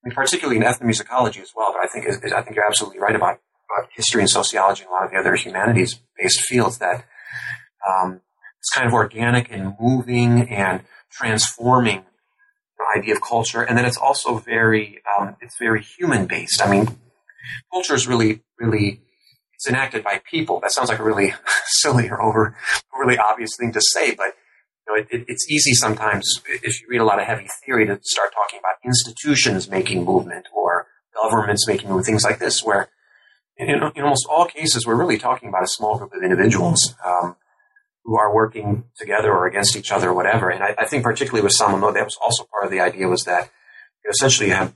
[0.05, 3.16] I mean, particularly in ethnomusicology as well, but I think I think you're absolutely right
[3.16, 7.05] about about history and sociology and a lot of the other humanities based fields that
[7.89, 8.20] um,
[8.59, 12.05] it's kind of organic and moving and transforming
[12.78, 13.62] the idea of culture.
[13.62, 16.62] And then it's also very, um, it's very human based.
[16.62, 16.87] I mean,
[17.72, 19.01] culture is really, really,
[19.62, 20.58] it's enacted by people.
[20.60, 21.34] That sounds like a really
[21.66, 22.56] silly or over,
[22.98, 24.34] really obvious thing to say, but
[24.86, 27.86] you know, it, it, it's easy sometimes if you read a lot of heavy theory
[27.86, 32.88] to start talking about institutions making movement or governments making movement, things like this, where
[33.56, 37.36] in, in, almost all cases, we're really talking about a small group of individuals um,
[38.02, 40.50] who are working together or against each other or whatever.
[40.50, 43.22] And I, I think particularly with Samul, that was also part of the idea was
[43.24, 43.44] that
[44.02, 44.74] you know, essentially you have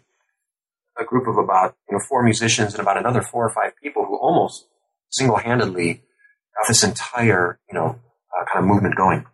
[0.97, 4.05] a group of about you know four musicians and about another four or five people
[4.05, 4.66] who almost
[5.11, 7.99] single-handedly got this entire you know
[8.39, 9.25] uh, kind of movement going.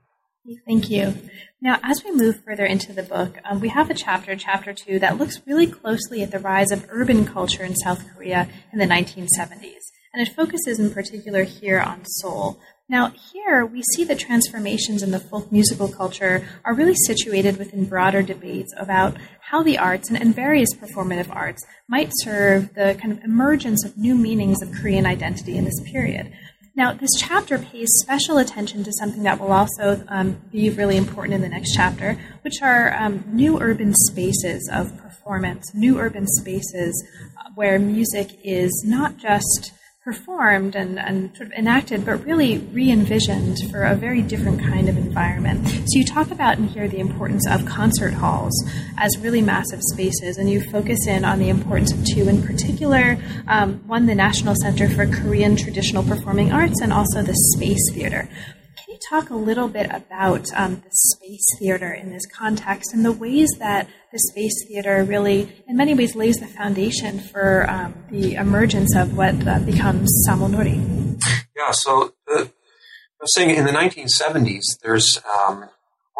[0.67, 1.15] Thank you.
[1.61, 4.99] Now, as we move further into the book, um, we have a chapter, chapter two,
[4.99, 8.87] that looks really closely at the rise of urban culture in South Korea in the
[8.87, 9.93] 1970s.
[10.13, 12.59] And it focuses in particular here on Seoul.
[12.93, 17.87] Now, here we see the transformations in the folk musical culture are really situated within
[17.87, 23.11] broader debates about how the arts and, and, various performative arts might serve the kind
[23.11, 26.35] of emergence of new meanings of Korean identity in this period.
[26.77, 31.33] Now, this chapter pays special attention to something that will also um, be really important
[31.33, 36.93] in the next chapter, which are um, new urban spaces of performance, new urban spaces
[37.55, 39.73] where music is not just
[40.05, 44.89] performed and, and sort of enacted, but really re envisioned for a very different kind
[44.89, 45.67] of environment.
[45.69, 48.53] So, you talk about in here the importance of concert halls
[48.99, 53.17] as really massive spaces, and you focus in on the importance of two in particular
[53.47, 58.29] um, one, the National Center for Korean Traditional Performing Arts, and also the Space Theater.
[59.09, 63.49] Talk a little bit about um, the space theater in this context and the ways
[63.59, 68.95] that the space theater really, in many ways, lays the foundation for um, the emergence
[68.95, 71.21] of what uh, becomes Samul Nori?
[71.57, 75.69] Yeah, so uh, I was saying in the 1970s, there's um,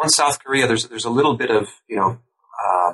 [0.01, 2.19] on South Korea, there's there's a little bit of you know
[2.67, 2.93] uh,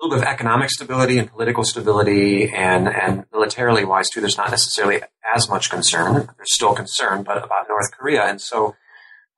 [0.00, 4.20] little bit of economic stability and political stability, and and militarily wise too.
[4.20, 5.00] There's not necessarily
[5.34, 6.14] as much concern.
[6.36, 8.76] There's still concern, but about North Korea, and so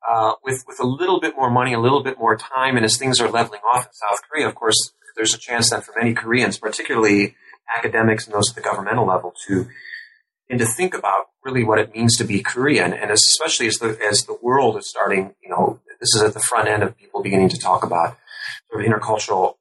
[0.09, 2.97] uh, with with a little bit more money, a little bit more time, and as
[2.97, 6.13] things are leveling off in South Korea, of course, there's a chance that for many
[6.13, 7.35] Koreans, particularly
[7.77, 9.67] academics and those at the governmental level, to
[10.49, 13.97] and to think about really what it means to be Korean, and especially as the
[14.09, 17.21] as the world is starting, you know, this is at the front end of people
[17.21, 18.17] beginning to talk about
[18.69, 19.55] sort of intercultural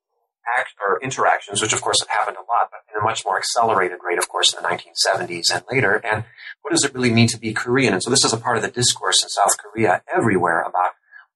[0.59, 3.39] act or interactions, which of course have happened a lot, but in a much more
[3.39, 6.01] accelerated rate, of course, in the 1970s and later.
[6.05, 6.25] And
[6.63, 7.93] what does it really mean to be Korean?
[7.93, 10.93] And so this is a part of the discourse in South Korea everywhere about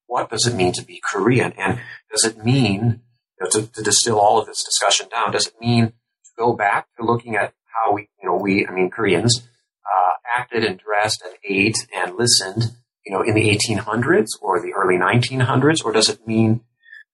[0.07, 1.53] what does it mean to be Korean?
[1.53, 3.01] And does it mean,
[3.41, 6.55] you know, to, to distill all of this discussion down, does it mean to go
[6.55, 9.43] back to looking at how we, you know, we, I mean, Koreans,
[9.85, 12.73] uh, acted and dressed and ate and listened,
[13.05, 15.85] you know, in the 1800s or the early 1900s?
[15.85, 16.61] Or does it mean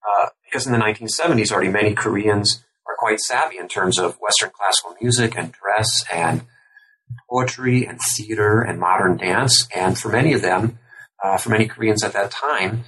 [0.07, 4.51] uh, because in the 1970s, already many Koreans are quite savvy in terms of Western
[4.53, 6.41] classical music and dress and
[7.29, 9.67] poetry and theater and modern dance.
[9.73, 10.79] And for many of them,
[11.23, 12.83] uh, for many Koreans at that time,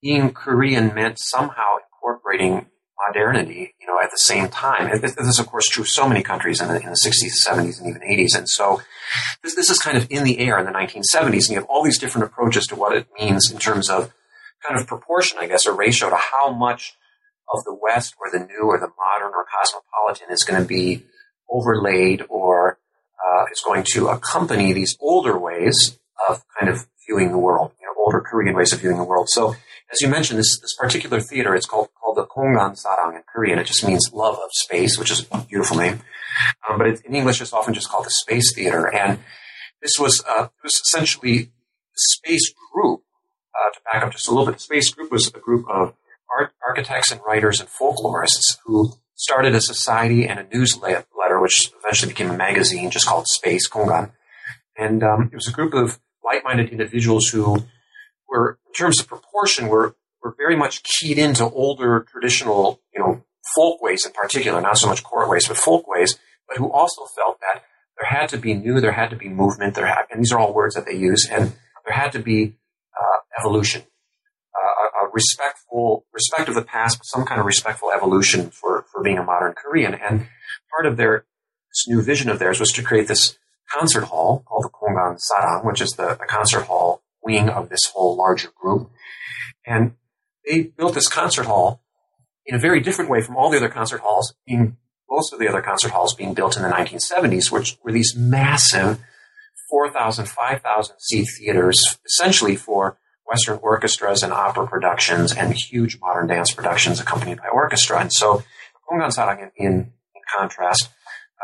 [0.00, 2.66] being Korean meant somehow incorporating
[3.06, 4.90] modernity, you know, at the same time.
[4.90, 7.46] And this, is, of course, true of so many countries in the, in the 60s,
[7.46, 8.36] 70s, and even 80s.
[8.36, 8.80] And so
[9.42, 11.82] this, this is kind of in the air in the 1970s, and you have all
[11.82, 14.12] these different approaches to what it means in terms of
[14.66, 16.94] kind of proportion, I guess, or ratio to how much
[17.52, 21.04] of the West or the new or the modern or cosmopolitan is going to be
[21.50, 22.78] overlaid or
[23.24, 25.98] uh, is going to accompany these older ways
[26.28, 29.28] of kind of viewing the world, you know, older Korean ways of viewing the world.
[29.30, 29.54] So,
[29.90, 33.58] as you mentioned, this this particular theater, it's called called the Kongan Sarang in Korean.
[33.58, 36.00] It just means love of space, which is a beautiful name.
[36.68, 38.86] Um, but it, in English, it's often just called the Space Theater.
[38.86, 39.18] And
[39.80, 41.50] this was uh, it was essentially the
[41.96, 43.02] Space Group.
[43.58, 45.94] Uh, to back up just a little bit, the Space Group was a group of
[46.36, 51.04] art, architects and writers and folklorists who started a society and a newsletter,
[51.40, 54.12] which eventually became a magazine just called Space Kongan.
[54.76, 57.64] And um, it was a group of like-minded individuals who
[58.28, 63.24] were, in terms of proportion, were were very much keyed into older traditional, you know,
[63.54, 67.04] folk ways in particular, not so much court ways, but folk ways, but who also
[67.16, 67.62] felt that
[67.96, 70.38] there had to be new, there had to be movement, there had, and these are
[70.38, 71.52] all words that they use, and
[71.86, 72.56] there had to be
[73.00, 73.82] uh, evolution,
[74.54, 79.02] uh, a, respectful, respect of the past, but some kind of respectful evolution for, for
[79.02, 79.94] being a modern Korean.
[79.94, 80.28] And
[80.74, 81.24] part of their
[81.70, 83.38] this new vision of theirs was to create this
[83.70, 87.86] concert hall called the Kongan Sarang, which is the, the concert hall wing of this
[87.92, 88.90] whole larger group.
[89.66, 89.92] And
[90.46, 91.82] they built this concert hall
[92.46, 94.78] in a very different way from all the other concert halls, being
[95.10, 99.00] most of the other concert halls being built in the 1970s, which were these massive
[99.70, 106.52] 4,000, 5,000 seat theaters, essentially for Western orchestras and opera productions and huge modern dance
[106.52, 108.00] productions accompanied by orchestra.
[108.00, 108.42] And so
[108.90, 109.92] Kongan in, in,
[110.36, 110.90] contrast,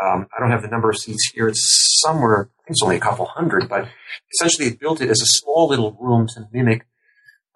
[0.02, 1.48] um, I don't have the number of seats here.
[1.48, 3.88] It's somewhere, I think it's only a couple hundred, but
[4.34, 6.86] essentially they built it as a small little room to mimic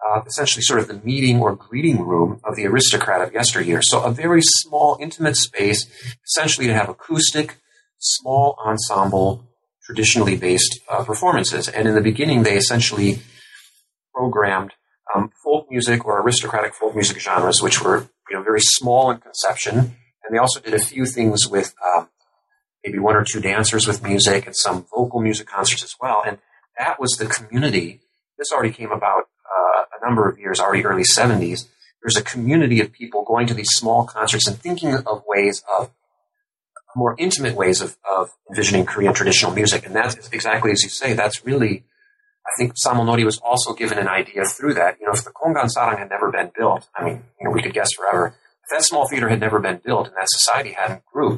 [0.07, 3.81] uh, essentially sort of the meeting or greeting room of the aristocrat of yesteryear.
[3.81, 5.85] So a very small, intimate space,
[6.25, 7.57] essentially to have acoustic,
[7.97, 9.48] small ensemble,
[9.89, 11.67] traditionally based uh, performances.
[11.67, 13.21] And in the beginning, they essentially
[14.13, 14.73] programmed
[15.15, 19.17] um, folk music or aristocratic folk music genres, which were you know very small in
[19.17, 19.77] conception.
[19.79, 22.07] And they also did a few things with um,
[22.85, 26.21] maybe one or two dancers with music and some vocal music concerts as well.
[26.23, 26.37] And
[26.77, 28.01] that was the community.
[28.37, 31.65] This already came about uh, a number of years, already early 70s,
[32.01, 35.91] there's a community of people going to these small concerts and thinking of ways of
[36.95, 39.85] more intimate ways of, of envisioning Korean traditional music.
[39.85, 41.83] And that's exactly as you say, that's really,
[42.45, 44.97] I think Nori was also given an idea through that.
[44.99, 47.61] You know, if the Kongan Sarang had never been built, I mean, you know, we
[47.61, 48.35] could guess forever.
[48.63, 51.37] If that small theater had never been built and that society hadn't grew,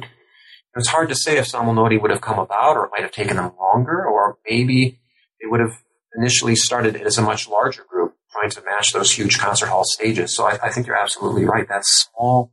[0.74, 3.36] it's hard to say if Nori would have come about or it might have taken
[3.36, 4.98] them longer or maybe
[5.40, 5.82] they would have
[6.16, 10.32] initially started as a much larger group, trying to match those huge concert hall stages.
[10.32, 11.68] So I, I think you're absolutely right.
[11.68, 12.52] That small,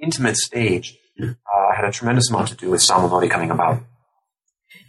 [0.00, 3.82] intimate stage uh, had a tremendous amount to do with Samul coming about.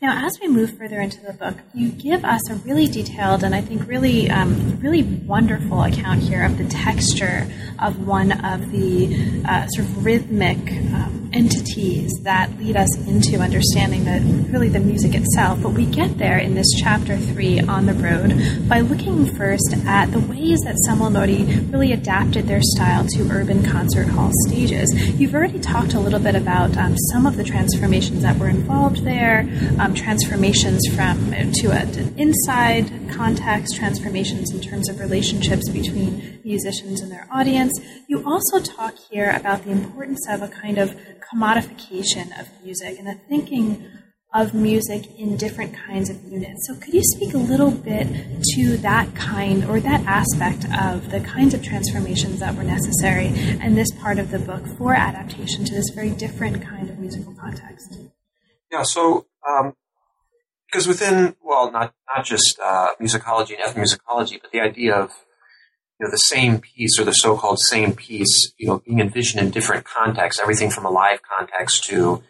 [0.02, 3.56] Now, as we move further into the book, you give us a really detailed and
[3.56, 7.48] I think really, um, really wonderful account here of the texture
[7.82, 10.58] of one of the uh, sort of rhythmic
[10.94, 14.20] um, entities that lead us into understanding the
[14.52, 15.62] really the music itself.
[15.62, 20.12] But we get there in this chapter three on the road by looking first at
[20.12, 24.94] the ways that Samul Nori really adapted their style to urban concert hall stages.
[25.20, 29.04] You've already talked a little bit about um, some of the transformations that were involved
[29.04, 37.02] there, um, transformations from to an inside context, transformations in terms of relationships between musicians
[37.02, 37.72] and their audience.
[38.08, 40.96] You also talk here about the importance of a kind of
[41.32, 43.86] commodification of music and the thinking
[44.34, 46.68] of music in different kinds of units.
[46.68, 48.08] So, could you speak a little bit
[48.56, 53.76] to that kind or that aspect of the kinds of transformations that were necessary in
[53.76, 58.00] this part of the book for adaptation to this very different kind of musical context?
[58.72, 59.76] Yeah, so um,
[60.66, 65.12] because within, well, not not just uh, musicology and ethnomusicology, but the idea of
[66.04, 69.86] know, the same piece or the so-called same piece, you know, being envisioned in different
[69.86, 72.24] contexts, everything from a live context to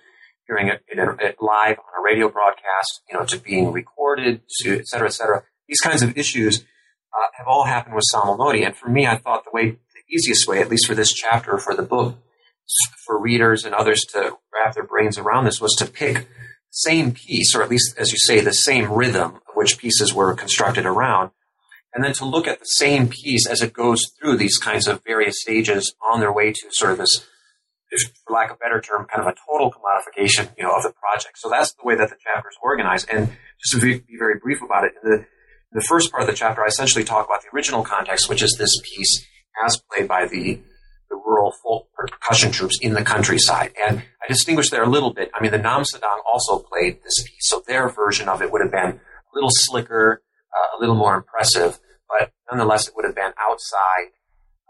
[0.48, 4.78] hearing it, it, it, live on a radio broadcast, you know, to being recorded, to
[4.78, 5.44] et cetera, et cetera.
[5.68, 6.60] These kinds of issues
[7.14, 8.66] uh, have all happened with Samul Nori.
[8.66, 11.58] And for me, I thought the way, the easiest way, at least for this chapter,
[11.58, 12.18] for the book,
[13.06, 16.28] for readers and others to wrap their brains around this was to pick the
[16.72, 20.34] same piece, or at least, as you say, the same rhythm of which pieces were
[20.34, 21.32] constructed around,
[21.94, 25.04] and then to look at the same piece as it goes through these kinds of
[25.06, 27.26] various stages on their way to sort of this,
[28.26, 30.92] for lack of a better term, kind of a total commodification, you know, of the
[30.92, 31.38] project.
[31.38, 33.08] So that's the way that the chapter is organized.
[33.12, 33.30] And
[33.62, 36.36] just to be, very brief about it, in the, In the first part of the
[36.36, 39.26] chapter, I essentially talk about the original context, which is this piece
[39.66, 40.60] as played by the,
[41.10, 43.72] the rural folk percussion troupes in the countryside.
[43.88, 45.32] And I distinguish there a little bit.
[45.34, 48.62] I mean, the Nam Sadang also played this piece, so their version of it would
[48.62, 50.22] have been a little slicker,
[50.56, 51.80] uh, a little more impressive,
[52.10, 54.12] but nonetheless, it would have been outside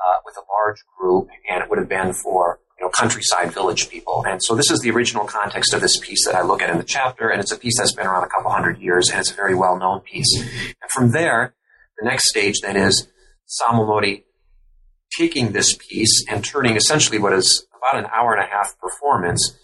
[0.06, 3.90] uh, with a large group, and it would have been for you know countryside village
[3.90, 4.24] people.
[4.28, 6.78] And so this is the original context of this piece that I look at in
[6.78, 9.32] the chapter, and it's a piece that's been around a couple hundred years, and it's
[9.32, 10.42] a very well known piece.
[10.42, 11.56] And from there,
[12.00, 13.08] the next stage then is
[13.48, 14.24] Samul Nori
[15.18, 19.58] taking this piece and turning essentially what is about an hour and a half performance,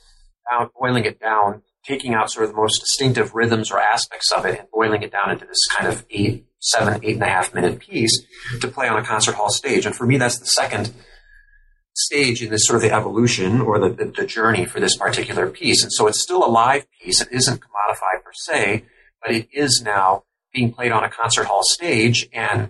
[0.50, 4.46] down, boiling it down, taking out sort of the most distinctive rhythms or aspects of
[4.46, 7.54] it, and boiling it down into this kind of eight, seven, eight and a half
[7.54, 8.26] minute piece
[8.62, 9.86] to play on a concert hall stage.
[9.88, 10.94] And for me, that's the second
[11.96, 15.50] stage in this sort of the evolution or the, the, the, journey for this particular
[15.50, 15.82] piece.
[15.84, 17.22] And so it's still a live piece.
[17.22, 18.86] It isn't commodified per se,
[19.22, 20.24] but it is now
[20.54, 22.30] being played on a concert hall stage.
[22.32, 22.70] And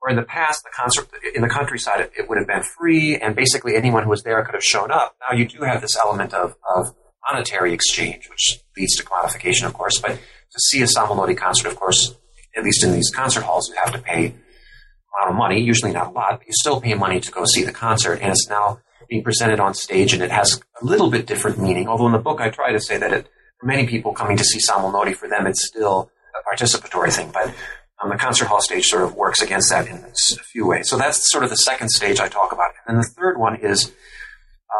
[0.00, 3.16] where in the past, the concert in the countryside, it, it would have been free
[3.16, 5.16] and basically anyone who was there could have shown up.
[5.20, 6.94] Now you do have this element of, of
[7.30, 10.00] monetary exchange, which leads to commodification, of course.
[10.00, 12.14] But to see a Nori concert, of course,
[12.56, 16.08] at least in these concert halls, you have to pay amount of money, usually not
[16.08, 18.20] a lot, but you still pay money to go see the concert.
[18.20, 21.88] And it's now being presented on stage and it has a little bit different meaning.
[21.88, 24.44] Although in the book I try to say that it, for many people coming to
[24.44, 27.30] see Nori, for them it's still a participatory thing.
[27.32, 27.54] But
[28.02, 30.88] um, the concert hall stage sort of works against that in a few ways.
[30.88, 32.70] So that's sort of the second stage I talk about.
[32.86, 33.92] And then the third one is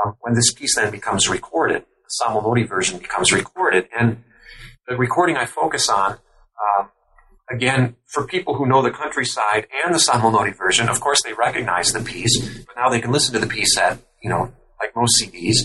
[0.05, 1.85] um, when this piece then becomes recorded,
[2.21, 3.89] the version becomes recorded.
[3.99, 4.23] And
[4.89, 6.91] the recording I focus on um,
[7.51, 11.33] again, for people who know the countryside and the Samul Nori version, of course they
[11.33, 14.95] recognize the piece, but now they can listen to the piece at, you know, like
[14.97, 15.57] most CDs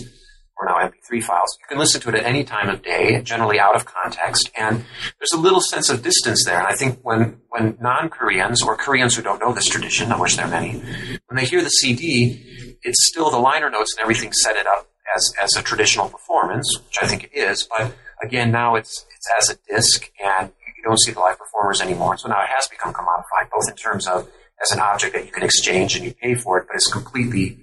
[0.56, 1.56] or now MP3 files.
[1.60, 4.84] You can listen to it at any time of day, generally out of context, and
[5.18, 6.58] there's a little sense of distance there.
[6.58, 10.36] And I think when, when non-Koreans or Koreans who don't know this tradition, of which
[10.36, 10.80] there are many,
[11.26, 14.88] when they hear the CD, it's still the liner notes and everything set it up
[15.14, 19.28] as, as a traditional performance, which I think it is, but again, now it's, it's
[19.38, 22.16] as a disc and you don't see the live performers anymore.
[22.16, 24.28] So now it has become commodified, both in terms of
[24.62, 27.58] as an object that you can exchange and you pay for it, but it's completely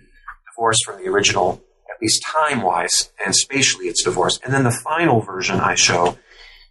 [0.52, 4.42] divorced from the original, at least time wise and spatially it's divorced.
[4.44, 6.10] And then the final version I show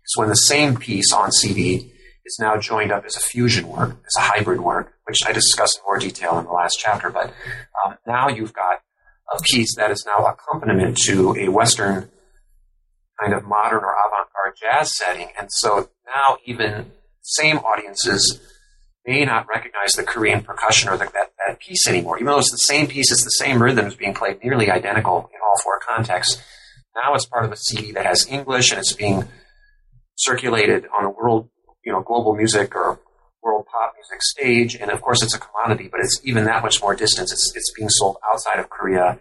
[0.04, 1.92] is when the same piece on CD
[2.24, 5.78] is now joined up as a fusion work, as a hybrid work, which I discussed
[5.78, 7.10] in more detail in the last chapter.
[7.10, 7.32] But
[7.84, 8.80] um, now you've got
[9.42, 12.10] piece that is now accompaniment to a Western
[13.20, 15.28] kind of modern or avant-garde jazz setting.
[15.38, 16.90] And so now even
[17.22, 18.40] same audiences
[19.06, 22.16] may not recognize the Korean percussion or the, that, that piece anymore.
[22.18, 25.40] Even though it's the same piece, it's the same rhythms being played nearly identical in
[25.44, 26.42] all four contexts.
[26.96, 29.28] Now it's part of a CD that has English and it's being
[30.16, 31.50] circulated on a world,
[31.84, 32.93] you know, global music or
[33.74, 34.76] pop music stage.
[34.76, 37.32] And of course it's a commodity, but it's even that much more distance.
[37.32, 39.18] It's, it's being sold outside of Korea.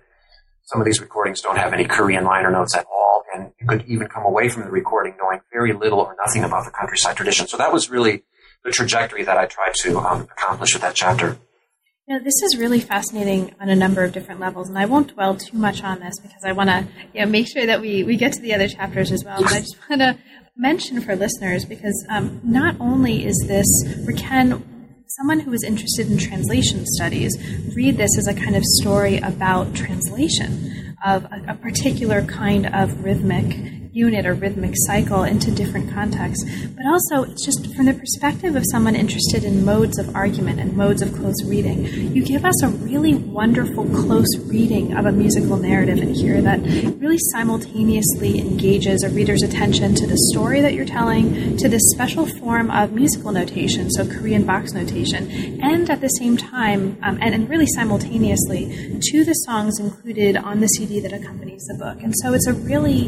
[0.65, 3.85] Some of these recordings don't have any Korean liner notes at all and you could
[3.87, 7.47] even come away from the recording knowing very little or nothing about the countryside tradition.
[7.47, 8.23] So that was really
[8.63, 11.37] the trajectory that I tried to um, accomplish with that chapter.
[12.07, 15.35] You this is really fascinating on a number of different levels, and I won't dwell
[15.35, 18.17] too much on this because I want to you know, make sure that we, we
[18.17, 19.41] get to the other chapters as well.
[19.41, 20.17] But I just want to
[20.55, 23.67] mention for listeners because um, not only is this,
[24.17, 24.63] can
[25.07, 27.35] someone who is interested in translation studies
[27.75, 33.03] read this as a kind of story about translation of a, a particular kind of
[33.03, 36.43] rhythmic unit or rhythmic cycle into different contexts.
[36.75, 41.03] But also, just from the perspective of someone interested in modes of argument and modes
[41.03, 45.99] of close reading, you give us a really wonderful close reading of a musical narrative
[45.99, 46.59] in here that
[46.99, 52.25] really simultaneously engages a reader's attention to the story that you're telling, to this special
[52.25, 57.35] form of musical notation, so Korean box notation, and at the same time, um, and,
[57.35, 62.01] and really simultaneously, to the songs included on the CD that accompanies the book.
[62.03, 63.05] And so it's a really,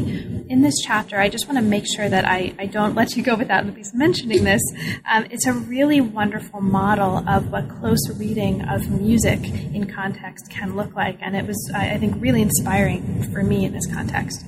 [0.48, 3.22] in this chapter, I just want to make sure that I, I don't let you
[3.22, 4.62] go without at least mentioning this.
[5.10, 10.76] Um, it's a really wonderful model of what close reading of music in context can
[10.76, 11.18] look like.
[11.20, 14.44] And it was, I, I think, really inspiring for me in this context.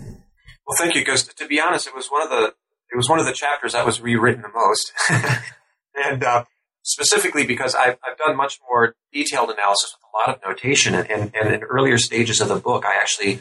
[0.66, 2.54] Well, thank you, because to be honest, it was one of the
[2.90, 4.92] it was one of the chapters that was rewritten the most,
[5.94, 6.44] and uh,
[6.88, 11.10] specifically because I've, I've done much more detailed analysis with a lot of notation, and,
[11.10, 13.40] and, and in earlier stages of the book, I actually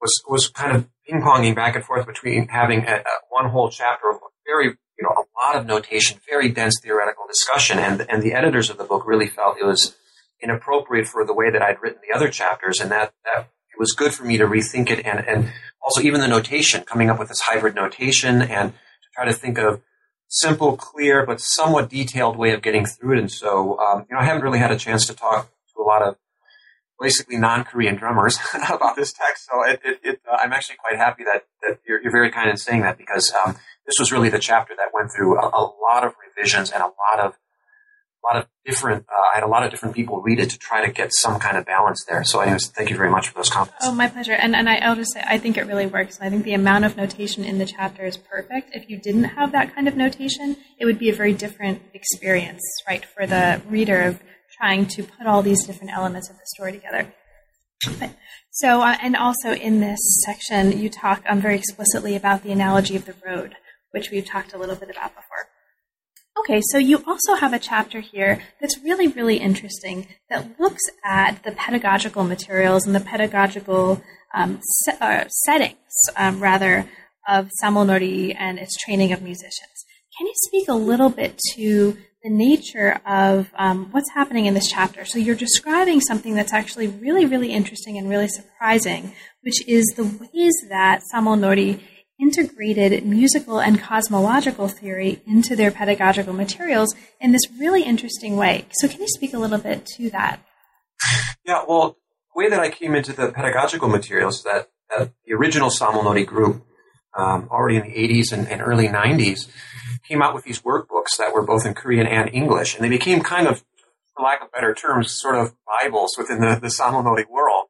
[0.00, 3.70] was was kind of ping ponging back and forth between having a, a one whole
[3.70, 8.22] chapter of very you know a lot of notation, very dense theoretical discussion, and and
[8.22, 9.96] the editors of the book really felt it was
[10.42, 13.92] inappropriate for the way that I'd written the other chapters, and that that it was
[13.92, 17.28] good for me to rethink it, and and also even the notation, coming up with
[17.28, 19.80] this hybrid notation, and to try to think of
[20.28, 23.18] simple, clear, but somewhat detailed way of getting through it.
[23.18, 25.84] And so, um, you know, I haven't really had a chance to talk to a
[25.84, 26.16] lot of
[27.00, 28.38] basically non-Korean drummers
[28.70, 29.46] about this text.
[29.50, 32.48] So it, it, it, uh, I'm actually quite happy that, that you're, you're, very kind
[32.48, 33.56] in saying that because um,
[33.86, 36.86] this was really the chapter that went through a, a, lot of revisions and a
[36.86, 37.34] lot of
[38.26, 39.06] lot of different.
[39.08, 41.38] Uh, I had a lot of different people read it to try to get some
[41.38, 42.24] kind of balance there.
[42.24, 43.76] So, anyways, thank you very much for those comments.
[43.82, 44.32] Oh, my pleasure.
[44.32, 46.18] And and I, I'll just say I think it really works.
[46.20, 48.70] I think the amount of notation in the chapter is perfect.
[48.74, 52.62] If you didn't have that kind of notation, it would be a very different experience,
[52.88, 54.22] right, for the reader of
[54.58, 57.12] trying to put all these different elements of the story together.
[57.98, 58.10] But,
[58.50, 62.96] so, uh, and also in this section, you talk um, very explicitly about the analogy
[62.96, 63.54] of the road,
[63.90, 65.48] which we've talked a little bit about before.
[66.38, 71.42] Okay, so you also have a chapter here that's really, really interesting that looks at
[71.44, 74.02] the pedagogical materials and the pedagogical
[74.34, 75.76] um, se- uh, settings,
[76.16, 76.88] um, rather,
[77.26, 79.84] of Samulnori and its training of musicians.
[80.16, 84.68] Can you speak a little bit to the nature of um, what's happening in this
[84.68, 85.04] chapter.
[85.04, 89.12] So you're describing something that's actually really, really interesting and really surprising,
[89.42, 91.80] which is the ways that Samulnori
[92.18, 98.66] integrated musical and cosmological theory into their pedagogical materials in this really interesting way.
[98.72, 100.40] So can you speak a little bit to that?
[101.44, 101.96] Yeah, well,
[102.34, 106.64] the way that I came into the pedagogical materials that, that the original Samulnori group,
[107.16, 109.48] um, already in the 80s and, and early 90s,
[110.08, 113.20] came out with these workbooks that were both in Korean and English, and they became
[113.20, 113.64] kind of,
[114.14, 117.65] for lack of better terms, sort of Bibles within the, the world.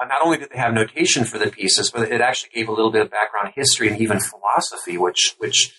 [0.00, 2.72] Uh, not only did they have notation for the pieces, but it actually gave a
[2.72, 5.72] little bit of background history and even philosophy, which, which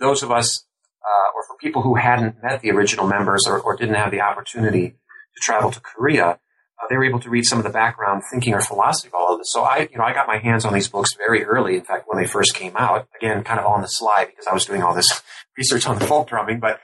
[0.00, 0.64] those of us,
[1.04, 4.20] uh, or for people who hadn't met the original members or, or didn't have the
[4.20, 6.40] opportunity to travel to Korea,
[6.82, 9.32] uh, they were able to read some of the background thinking or philosophy of all
[9.32, 9.52] of this.
[9.52, 11.76] So I, you know, I got my hands on these books very early.
[11.76, 14.54] In fact, when they first came out, again, kind of on the slide because I
[14.54, 15.22] was doing all this
[15.56, 16.80] research on the folk drumming, but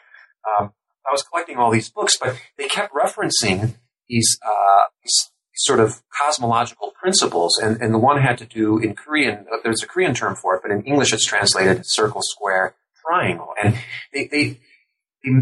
[0.47, 0.73] um,
[1.07, 3.75] I was collecting all these books, but they kept referencing
[4.09, 8.95] these, uh, these sort of cosmological principles, and, and the one had to do in
[8.95, 9.47] Korean.
[9.53, 12.75] Uh, there's a Korean term for it, but in English it's translated circle, square,
[13.05, 13.79] triangle, and
[14.13, 14.61] they they,
[15.25, 15.41] they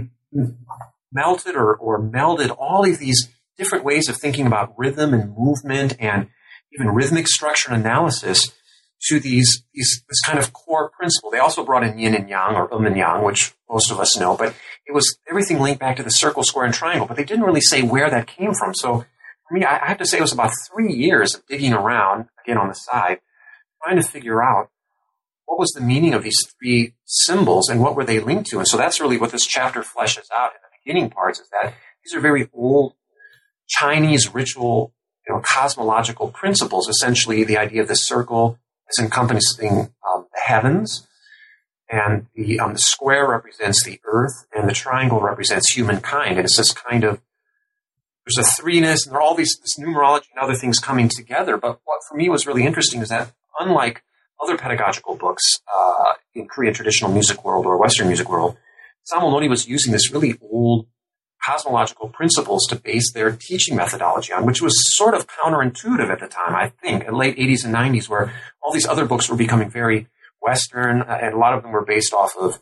[1.12, 5.96] melted or, or melded all of these different ways of thinking about rhythm and movement
[5.98, 6.28] and
[6.72, 8.52] even rhythmic structure and analysis
[9.08, 11.30] to these, these this kind of core principle.
[11.30, 14.18] They also brought in yin and yang or um and yang, which most of us
[14.18, 14.54] know, but
[14.86, 17.06] it was everything linked back to the circle, square, and triangle.
[17.06, 18.74] But they didn't really say where that came from.
[18.74, 19.04] So
[19.48, 22.58] for me, I have to say it was about three years of digging around again
[22.58, 23.20] on the side,
[23.82, 24.70] trying to figure out
[25.46, 28.58] what was the meaning of these three symbols and what were they linked to.
[28.58, 31.74] And so that's really what this chapter fleshes out in the beginning parts is that
[32.04, 32.92] these are very old
[33.66, 34.92] Chinese ritual,
[35.26, 38.58] you know, cosmological principles, essentially the idea of the circle
[38.90, 41.06] as encompassing um, the heavens,
[41.90, 46.36] and the, um, the square represents the earth, and the triangle represents humankind.
[46.36, 47.20] And it's this kind of
[48.28, 51.56] there's a threeness, and there are all these this numerology and other things coming together.
[51.56, 54.02] But what for me was really interesting is that unlike
[54.42, 58.56] other pedagogical books uh, in Korean traditional music world or Western music world,
[59.12, 60.86] Samul Samulnori was using this really old
[61.44, 66.26] cosmological principles to base their teaching methodology on, which was sort of counterintuitive at the
[66.26, 69.70] time, I think, in late 80s and 90s, where all these other books were becoming
[69.70, 70.08] very
[70.42, 72.60] Western, uh, and a lot of them were based off of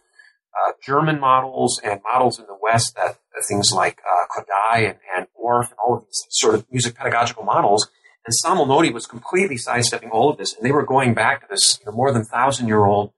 [0.57, 5.27] uh, German models and models in the West that things like uh, Kodály and, and
[5.41, 7.89] Orff and all of these sort of music pedagogical models.
[8.27, 11.79] And Samulnori was completely sidestepping all of this, and they were going back to this
[11.81, 13.13] you know, more than thousand year old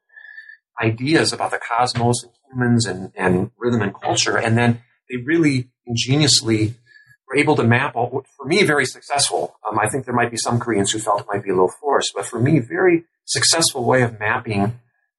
[0.82, 5.70] ideas about the cosmos and humans and, and rhythm and culture, and then they really
[5.86, 6.74] ingeniously
[7.26, 9.56] were able to map all, for me, very successful.
[9.68, 11.72] Um, I think there might be some Koreans who felt it might be a little
[11.80, 14.78] forced, but for me, very successful way of mapping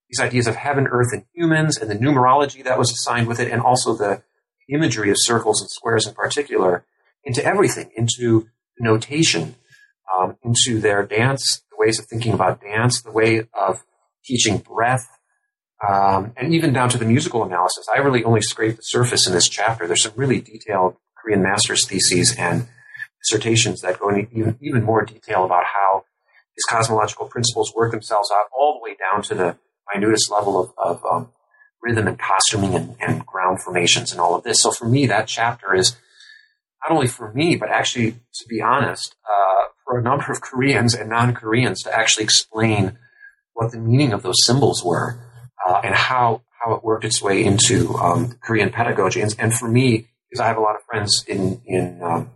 [0.10, 3.51] these ideas of heaven, earth, and humans, and the numerology that was assigned with it,
[3.51, 4.24] and also the
[4.68, 6.86] imagery of circles and squares in particular,
[7.24, 8.47] into everything, into
[8.80, 9.55] notation,
[10.18, 13.84] um, into their dance, the ways of thinking about dance, the way of
[14.26, 15.07] teaching breath,
[15.88, 17.88] um, and even down to the musical analysis.
[17.93, 19.88] I really only scraped the surface in this chapter.
[19.88, 22.68] There's some really detailed Korean master's theses and
[23.24, 26.03] dissertations that go into even, even more detail about how
[26.55, 29.57] these cosmological principles work themselves out all the way down to the
[29.94, 31.30] minutest level of, of um,
[31.82, 34.62] rhythm and costuming and, and, ground formations and all of this.
[34.62, 35.96] So for me, that chapter is
[36.82, 40.94] not only for me, but actually, to be honest, uh, for a number of Koreans
[40.94, 42.98] and non-Koreans to actually explain
[43.54, 45.20] what the meaning of those symbols were
[45.66, 49.22] uh, and how how it worked its way into um, Korean pedagogy.
[49.22, 52.32] And, and, for me, because I have a lot of friends in in um,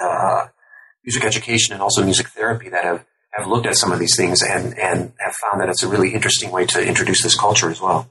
[0.00, 0.46] uh,
[1.04, 4.42] music education and also music therapy that have have looked at some of these things
[4.42, 7.80] and and have found that it's a really interesting way to introduce this culture as
[7.80, 8.10] well.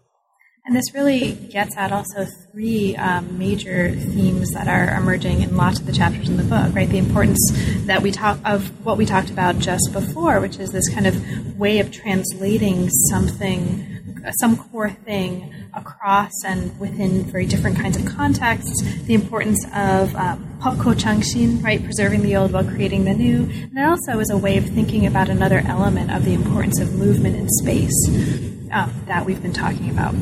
[0.67, 5.79] And this really gets at also three um, major themes that are emerging in lots
[5.79, 6.89] of the chapters in the book, right?
[6.89, 7.39] The importance
[7.85, 11.57] that we talk of what we talked about just before, which is this kind of
[11.57, 13.96] way of translating something,
[14.39, 18.81] some core thing across and within very different kinds of contexts.
[19.05, 21.83] The importance of um, popko changshin, right?
[21.83, 23.43] Preserving the old while creating the new.
[23.43, 26.93] And it also is a way of thinking about another element of the importance of
[26.95, 28.07] movement in space
[28.71, 30.13] um, that we've been talking about.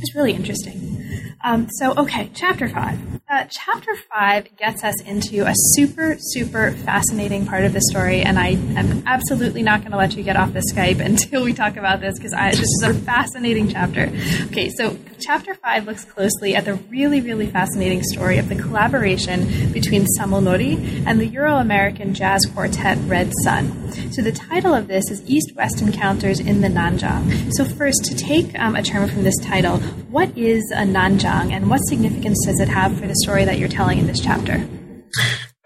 [0.00, 0.97] It's really interesting.
[1.44, 2.98] Um, so, okay, chapter five.
[3.30, 8.38] Uh, chapter five gets us into a super, super fascinating part of the story, and
[8.38, 11.76] I am absolutely not going to let you get off the Skype until we talk
[11.76, 14.10] about this because this is a fascinating chapter.
[14.46, 19.72] Okay, so chapter five looks closely at the really, really fascinating story of the collaboration
[19.72, 24.12] between Samul Nori and the Euro American jazz quartet Red Sun.
[24.12, 27.52] So, the title of this is East West Encounters in the Nanjang.
[27.54, 29.78] So, first, to take um, a term from this title,
[30.10, 33.68] what is a Nanjang and what significance does it have for the story that you're
[33.68, 34.66] telling in this chapter?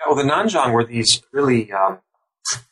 [0.06, 2.00] Well, the Nanjang were these really um,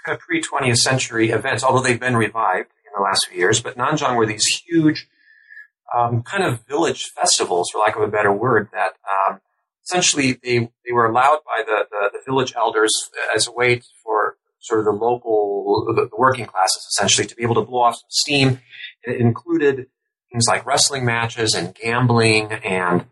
[0.04, 3.60] kind of pre 20th century events, although they've been revived in the last few years.
[3.60, 5.06] But Nanjang were these huge
[5.96, 9.40] um, kind of village festivals, for lack of a better word, that um,
[9.84, 14.36] essentially they, they were allowed by the, the, the, village elders as a way for
[14.60, 18.08] sort of the local, the, working classes essentially to be able to blow off some
[18.08, 18.60] steam.
[19.02, 19.86] It included
[20.30, 23.06] things like wrestling matches and gambling and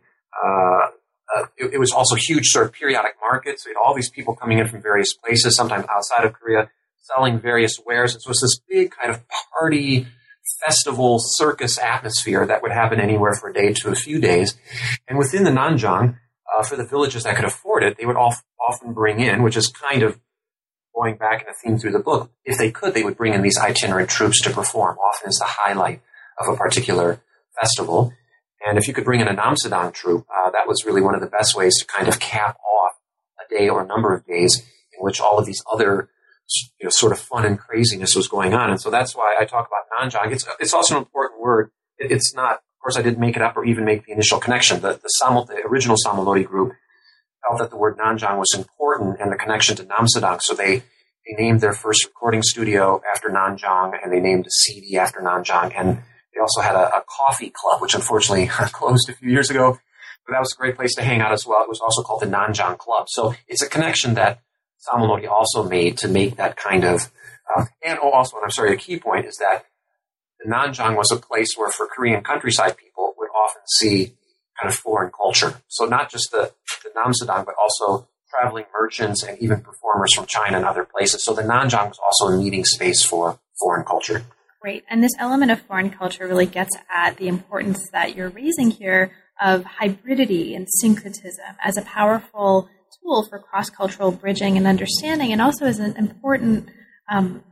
[0.44, 0.88] uh,
[1.36, 3.66] uh, it, it, was also huge sort of periodic markets.
[3.66, 6.70] We had all these people coming in from various places, sometimes outside of Korea,
[7.00, 8.14] selling various wares.
[8.14, 9.22] And so it's this big kind of
[9.58, 10.06] party,
[10.64, 14.56] festival, circus atmosphere that would happen anywhere for a day to a few days.
[15.06, 16.18] And within the Nanjang,
[16.58, 19.68] uh, for the villages that could afford it, they would often bring in, which is
[19.68, 20.18] kind of
[20.94, 23.42] going back in a theme through the book, if they could, they would bring in
[23.42, 26.02] these itinerant troupes to perform, often as the highlight
[26.38, 27.22] of a particular
[27.60, 28.12] festival.
[28.66, 31.20] And if you could bring in a Namsadang troupe, uh, that was really one of
[31.20, 32.92] the best ways to kind of cap off
[33.38, 34.58] a day or a number of days
[34.92, 36.10] in which all of these other
[36.78, 38.70] you know, sort of fun and craziness was going on.
[38.70, 40.32] And so that's why I talk about nanjang.
[40.32, 41.70] It's, it's also an important word.
[41.98, 44.38] It, it's not, of course, I didn't make it up or even make the initial
[44.38, 44.80] connection.
[44.80, 46.72] The, the, the original Samul Nori group
[47.46, 50.40] felt that the word nanjang was important and the connection to Namsadang.
[50.40, 50.82] So they,
[51.26, 55.72] they named their first recording studio after Nanjang and they named a CD after Nanjang.
[55.76, 55.98] And
[56.34, 59.78] they also had a, a coffee club, which unfortunately closed a few years ago.
[60.26, 61.62] But that was a great place to hang out as well.
[61.62, 63.06] It was also called the Nanjang Club.
[63.08, 64.42] So it's a connection that
[64.86, 67.10] Samul also made to make that kind of,
[67.54, 69.64] uh, and also, and I'm sorry, a key point is that
[70.38, 74.14] the Nanjang was a place where for Korean countryside people would often see
[74.60, 75.60] kind of foreign culture.
[75.68, 76.52] So not just the,
[76.84, 81.24] the Namsadang, but also traveling merchants and even performers from China and other places.
[81.24, 84.22] So the Nanjang was also a meeting space for foreign culture.
[84.60, 84.84] Great.
[84.90, 89.12] And this element of foreign culture really gets at the importance that you're raising here
[89.40, 92.68] of hybridity and syncretism as a powerful
[93.02, 96.68] tool for cross cultural bridging and understanding, and also as an important
[97.10, 97.42] um,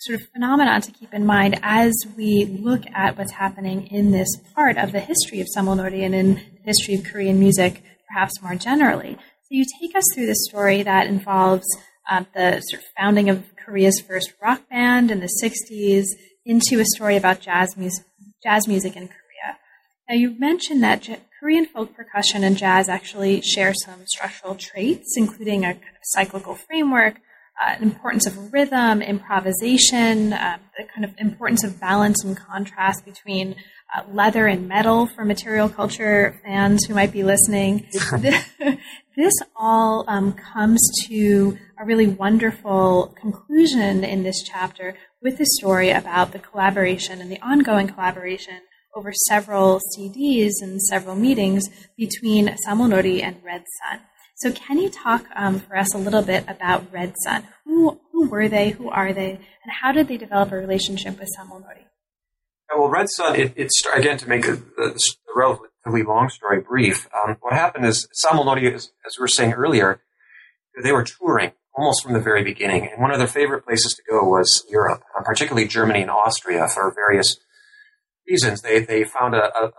[0.00, 4.28] sort of phenomenon to keep in mind as we look at what's happening in this
[4.54, 8.40] part of the history of Samul Nori and in the history of Korean music, perhaps
[8.42, 9.14] more generally.
[9.14, 11.66] So you take us through this story that involves
[12.10, 16.04] uh, the sort of founding of Korea's first rock band in the 60s,
[16.44, 18.04] into a story about jazz music,
[18.42, 19.58] jazz music in Korea.
[20.08, 25.14] Now, you mentioned that J- Korean folk percussion and jazz actually share some structural traits,
[25.16, 27.16] including a kind of cyclical framework,
[27.62, 33.04] uh, an importance of rhythm, improvisation, uh, the kind of importance of balance and contrast
[33.04, 33.54] between
[33.94, 37.86] uh, leather and metal for material culture fans who might be listening.
[39.16, 45.90] this, all um, comes to a really wonderful conclusion in this chapter with a story
[45.90, 48.60] about the collaboration and the ongoing collaboration
[48.96, 54.00] over several CDs and several meetings between Samul Nori and Red Sun.
[54.34, 57.44] So, can you talk um, for us a little bit about Red Sun?
[57.64, 58.70] Who, who were they?
[58.70, 59.32] Who are they?
[59.32, 61.84] And how did they develop a relationship with Samul Nori?
[62.76, 64.94] well, Red Sun, it, it's again to make a, a,
[65.34, 67.06] relatively long story brief.
[67.14, 70.00] Um, what happened is Samul Nori, as, as we were saying earlier,
[70.82, 72.88] they were touring almost from the very beginning.
[72.90, 76.68] And one of their favorite places to go was Europe, uh, particularly Germany and Austria
[76.68, 77.36] for various
[78.28, 78.62] reasons.
[78.62, 79.70] They, they found a, a,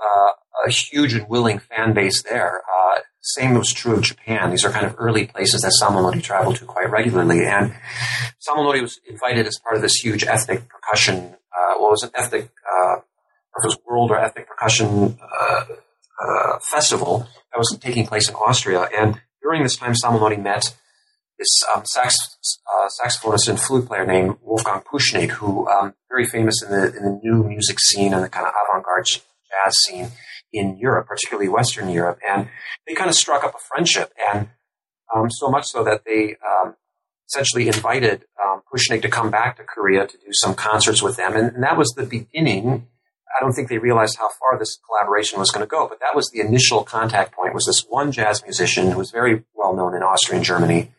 [0.67, 2.61] a huge and willing fan base there.
[2.61, 4.51] Uh, same was true of Japan.
[4.51, 7.45] These are kind of early places that Samul Nori traveled to quite regularly.
[7.45, 7.73] And
[8.39, 12.11] Samul Nori was invited as part of this huge ethnic percussion, uh, well, was an
[12.15, 15.65] ethnic, uh, it was world or ethnic percussion uh,
[16.25, 18.87] uh, festival that was taking place in Austria.
[18.97, 20.75] And during this time, Samul Nori met
[21.38, 22.15] this um, sax,
[22.73, 27.03] uh, saxophonist and flute player named Wolfgang Puschnig, who um, very famous in the in
[27.03, 30.09] the new music scene and the kind of avant-garde jazz scene
[30.53, 32.49] in Europe, particularly Western Europe, and
[32.88, 34.49] they kind of struck up a friendship, and
[35.15, 36.75] um, so much so that they um,
[37.29, 41.35] essentially invited um, Puschnig to come back to Korea to do some concerts with them,
[41.35, 42.88] and, and that was the beginning.
[43.38, 46.15] I don't think they realized how far this collaboration was going to go, but that
[46.15, 47.53] was the initial contact point.
[47.53, 50.91] Was this one jazz musician who was very well known in Austria and Germany,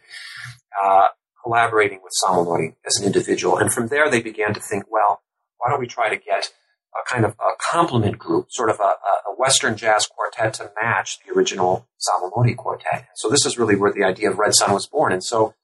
[0.83, 1.09] uh,
[1.43, 5.23] collaborating with Samul as an individual, and from there they began to think, well,
[5.59, 6.53] why don't we try to get
[6.95, 11.19] a kind of a complement group, sort of a, a Western jazz quartet to match
[11.21, 13.09] the original Samul quartet.
[13.17, 15.13] So this is really where the idea of Red Sun was born.
[15.13, 15.55] And so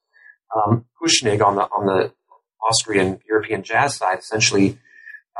[0.55, 2.13] um, Puschnig on the on the
[2.67, 4.77] Austrian European jazz side essentially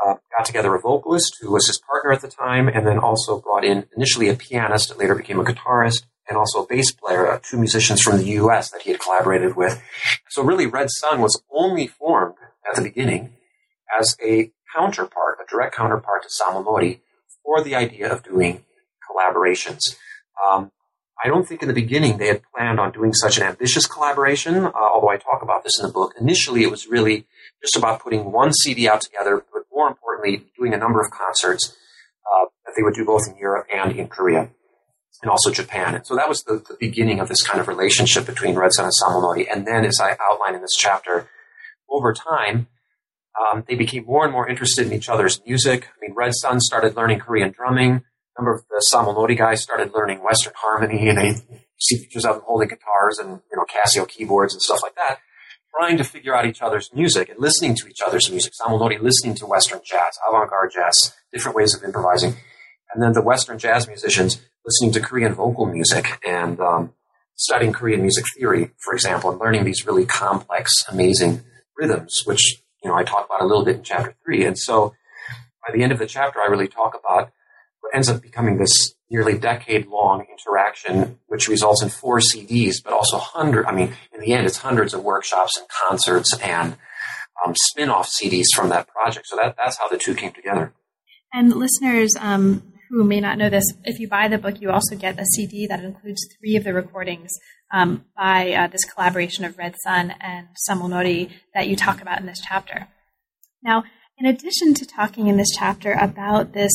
[0.04, 3.40] uh, got together a vocalist who was his partner at the time, and then also
[3.40, 7.30] brought in initially a pianist, that later became a guitarist, and also a bass player,
[7.30, 8.70] uh, two musicians from the U.S.
[8.70, 9.80] that he had collaborated with.
[10.28, 12.34] So really, Red Sun was only formed
[12.68, 13.34] at the beginning
[13.98, 17.00] as a counterpart, a direct counterpart to Samul Nori
[17.44, 18.64] for the idea of doing
[19.08, 19.80] collaborations.
[20.44, 20.72] Um,
[21.24, 24.66] I don't think in the beginning they had planned on doing such an ambitious collaboration,
[24.66, 26.14] uh, although I talk about this in the book.
[26.20, 27.26] Initially, it was really
[27.62, 31.74] just about putting one CD out together, but more importantly, doing a number of concerts
[32.30, 34.50] uh, that they would do both in Europe and in Korea,
[35.22, 35.94] and also Japan.
[35.94, 38.84] And so that was the, the beginning of this kind of relationship between Red Sun
[38.84, 39.46] and Samul Nori.
[39.50, 41.28] And then, as I outline in this chapter,
[41.88, 42.68] over time,
[43.40, 45.84] um, they became more and more interested in each other's music.
[45.84, 48.02] I mean, Red Sun started learning Korean drumming.
[48.36, 51.34] A number of the Samul Nori guys started learning Western harmony, and they
[51.78, 55.18] see pictures of them holding guitars and you know Casio keyboards and stuff like that,
[55.74, 58.52] trying to figure out each other's music and listening to each other's music.
[58.60, 62.36] Samul Nori listening to Western jazz, avant-garde jazz, different ways of improvising,
[62.92, 66.92] and then the Western jazz musicians listening to Korean vocal music and um,
[67.36, 71.42] studying Korean music theory, for example, and learning these really complex, amazing
[71.76, 74.44] rhythms, which you know, I talk about a little bit in chapter three.
[74.44, 74.94] And so
[75.66, 77.32] by the end of the chapter, I really talk about
[77.80, 82.92] what ends up becoming this nearly decade long interaction, which results in four CDs, but
[82.92, 83.66] also hundred.
[83.66, 86.76] I mean, in the end, it's hundreds of workshops and concerts and
[87.44, 89.26] um, spin-off CDs from that project.
[89.26, 90.72] So that, that's how the two came together.
[91.32, 94.96] And listeners um, who may not know this, if you buy the book, you also
[94.96, 97.32] get a CD that includes three of the recordings
[97.72, 102.20] um, by uh, this collaboration of Red Sun and Samul Nori that you talk about
[102.20, 102.88] in this chapter.
[103.62, 103.84] Now,
[104.18, 106.72] in addition to talking in this chapter about this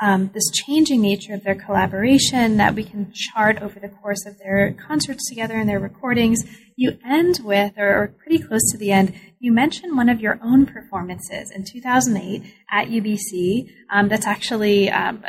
[0.00, 4.38] um, this changing nature of their collaboration that we can chart over the course of
[4.38, 6.40] their concerts together and their recordings,
[6.76, 10.66] you end with, or, pretty close to the end, you mention one of your own
[10.66, 13.68] performances in 2008 at UBC.
[13.90, 15.24] Um, that's actually um,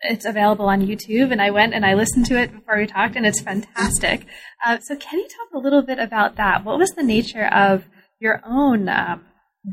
[0.00, 3.16] it's available on YouTube, and I went and I listened to it before we talked,
[3.16, 4.26] and it's fantastic.
[4.64, 6.64] Uh, so, can you talk a little bit about that?
[6.64, 7.84] What was the nature of
[8.18, 9.24] your own um,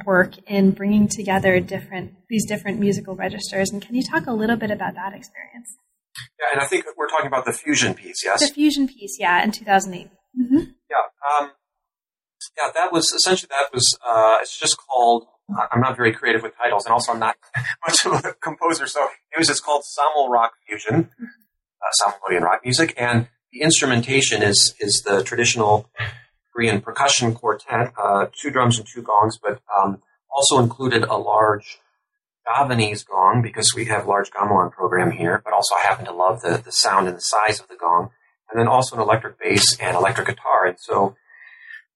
[0.06, 3.72] work in bringing together different these different musical registers.
[3.72, 5.78] And can you talk a little bit about that experience?
[6.40, 8.48] Yeah, and I think we're talking about the fusion piece, yes?
[8.48, 10.12] The fusion piece, yeah, in 2008.
[10.40, 10.58] Mm-hmm.
[10.90, 11.52] Yeah, um,
[12.58, 13.98] yeah, that was essentially that was.
[14.06, 15.28] Uh, it's just called.
[15.72, 17.36] I'm not very creative with titles, and also I'm not
[17.88, 18.88] much of a composer.
[18.88, 24.76] So it was just called Samul Rock Fusion, uh, rock music, and the instrumentation is
[24.80, 25.90] is the traditional
[26.54, 31.80] Korean percussion quartet, uh, two drums and two gongs, but um, also included a large
[32.46, 36.42] Javanese gong because we have large gamelan program here, but also I happen to love
[36.42, 38.10] the, the sound and the size of the gong.
[38.52, 40.68] And then also an electric bass and electric guitar.
[40.68, 41.16] And so,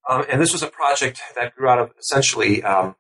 [0.09, 2.95] um, and this was a project that grew out of essentially um,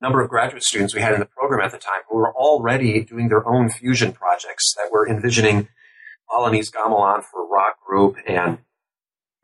[0.00, 2.32] a number of graduate students we had in the program at the time who were
[2.32, 5.68] already doing their own fusion projects that were envisioning
[6.30, 8.58] Balinese gamelan for rock group and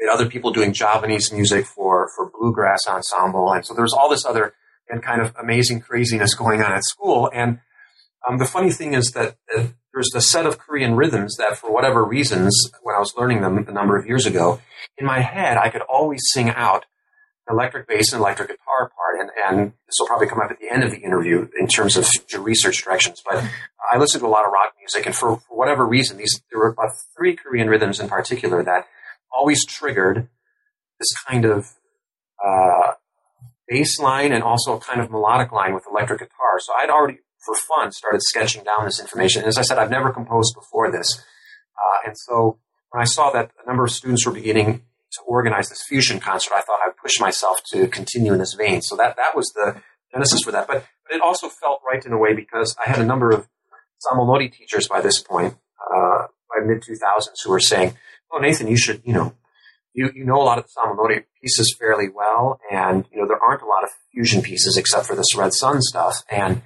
[0.07, 3.53] had other people doing Javanese music for, for bluegrass ensemble.
[3.53, 4.55] And so there was all this other
[4.88, 7.30] and kind of amazing craziness going on at school.
[7.34, 7.61] And
[8.29, 11.72] um, the funny thing is that uh, there's a set of Korean rhythms that, for
[11.72, 14.61] whatever reasons, when I was learning them a number of years ago,
[14.96, 16.84] in my head, I could always sing out
[17.50, 19.20] electric bass and electric guitar part.
[19.20, 21.96] And, and this will probably come up at the end of the interview in terms
[21.96, 23.22] of future research directions.
[23.29, 23.45] But
[23.92, 26.61] I listened to a lot of rock music, and for, for whatever reason, these there
[26.61, 28.87] were about three Korean rhythms in particular that
[29.34, 30.29] always triggered
[30.99, 31.72] this kind of
[32.45, 32.92] uh,
[33.68, 36.59] bass line and also a kind of melodic line with electric guitar.
[36.59, 39.42] So I'd already, for fun, started sketching down this information.
[39.42, 41.22] And as I said, I've never composed before this.
[41.76, 42.59] Uh, and so
[42.91, 44.83] when I saw that a number of students were beginning
[45.13, 48.83] to organize this fusion concert, I thought I'd push myself to continue in this vein.
[48.83, 49.80] So that, that was the
[50.13, 50.67] genesis for that.
[50.67, 53.49] But, but it also felt right in a way because I had a number of
[54.05, 57.95] Samul Nori teachers by this point, uh, by mid 2000s, who were saying,
[58.33, 59.34] oh, Nathan, you should, you know,
[59.95, 63.42] you, you know a lot of the Samulnori pieces fairly well, and, you know, there
[63.42, 66.22] aren't a lot of fusion pieces except for this Red Sun stuff.
[66.30, 66.63] And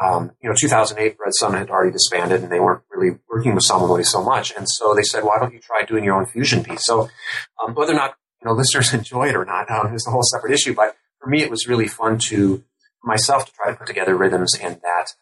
[0.00, 3.64] um, you know, 2008, Red Sun had already disbanded, and they weren't really working with
[3.64, 4.52] Samulnori so much.
[4.56, 7.08] And so they said, "Why don't you try doing your own fusion piece?" So
[7.62, 10.22] um, whether or not you know listeners enjoy it or not um, is a whole
[10.22, 10.74] separate issue.
[10.74, 12.64] But for me, it was really fun to
[13.04, 15.14] myself to try to put together rhythms and that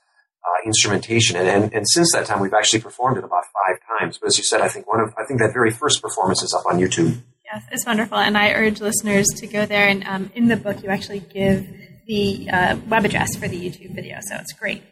[0.45, 1.37] uh, instrumentation.
[1.37, 4.19] And, and, and since that time, we've actually performed it about five times.
[4.19, 6.55] But as you said, I think one of I think that very first performance is
[6.55, 7.21] up on YouTube.
[7.53, 9.89] Yes, it's wonderful, and I urge listeners to go there.
[9.89, 11.67] And um, in the book, you actually give
[12.07, 14.83] the uh, web address for the YouTube video, so it's great.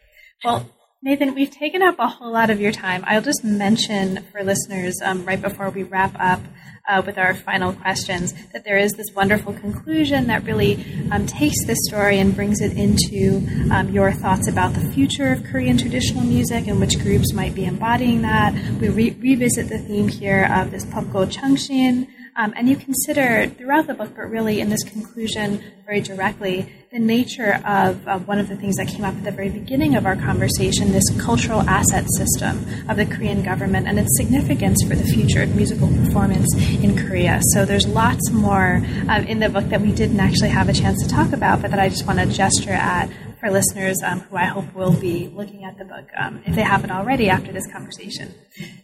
[0.43, 0.69] Well,
[1.01, 3.03] Nathan, we've taken up a whole lot of your time.
[3.07, 6.41] I'll just mention for listeners um, right before we wrap up
[6.89, 11.65] uh, with our final questions that there is this wonderful conclusion that really um, takes
[11.65, 16.23] this story and brings it into um, your thoughts about the future of Korean traditional
[16.23, 18.53] music and which groups might be embodying that.
[18.81, 22.07] We re- revisit the theme here of this Popko Changshin,
[22.39, 26.97] um, and you consider throughout the book, but really in this conclusion very directly, the
[26.97, 30.05] nature of uh, one of the things that came up at the very beginning of
[30.05, 35.03] our conversation this cultural asset system of the Korean government and its significance for the
[35.03, 36.47] future of musical performance
[36.81, 37.41] in Korea.
[37.51, 41.03] So there's lots more um, in the book that we didn't actually have a chance
[41.03, 43.09] to talk about, but that I just want to gesture at
[43.39, 46.61] for listeners um, who I hope will be looking at the book um, if they
[46.61, 48.33] haven't already after this conversation.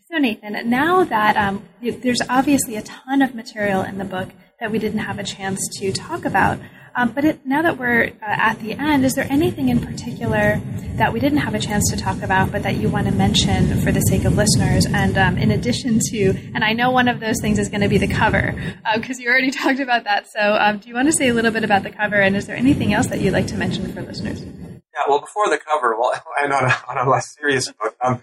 [0.10, 4.30] So, Nathan, now that um, there's obviously a ton of material in the book
[4.60, 6.60] that we didn't have a chance to talk about,
[6.96, 10.62] um, but it, now that we're uh, at the end, is there anything in particular
[10.96, 13.82] that we didn't have a chance to talk about, but that you want to mention
[13.82, 14.86] for the sake of listeners?
[14.86, 17.90] And um, in addition to, and I know one of those things is going to
[17.90, 18.56] be the cover,
[18.96, 20.28] because uh, you already talked about that.
[20.32, 22.48] So, um, do you want to say a little bit about the cover, and is
[22.48, 24.42] there anything else that you'd like to mention for listeners?
[24.42, 28.22] Yeah, well, before the cover, well, and on a, on a less serious note, um,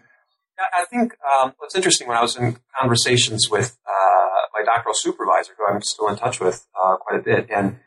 [0.58, 5.52] I think um, what's interesting when I was in conversations with uh, my doctoral supervisor,
[5.58, 7.80] who I'm still in touch with uh, quite a bit, and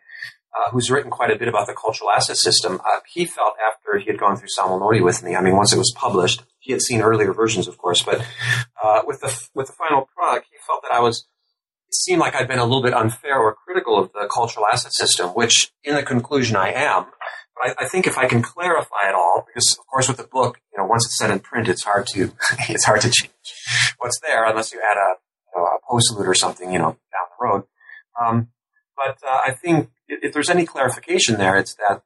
[0.55, 3.99] uh, who's written quite a bit about the cultural asset system, uh, he felt after
[3.99, 6.81] he had gone through Samulnori with me, I mean, once it was published, he had
[6.81, 8.25] seen earlier versions, of course, but
[8.81, 11.25] uh, with the with the final product, he felt that I was.
[11.87, 14.91] It seemed like I'd been a little bit unfair or critical of the cultural asset
[14.93, 17.05] system, which, in the conclusion, I am.
[17.55, 20.23] But I, I think if I can clarify it all, because of course with the
[20.23, 22.31] book, you know, once it's set in print, it's hard to
[22.69, 23.31] it's hard to change
[23.99, 25.15] what's there unless you add a,
[25.55, 27.63] you know, a postlude or something, you know, down the road.
[28.19, 28.47] Um,
[28.95, 32.01] but uh, I think if there's any clarification there, it's that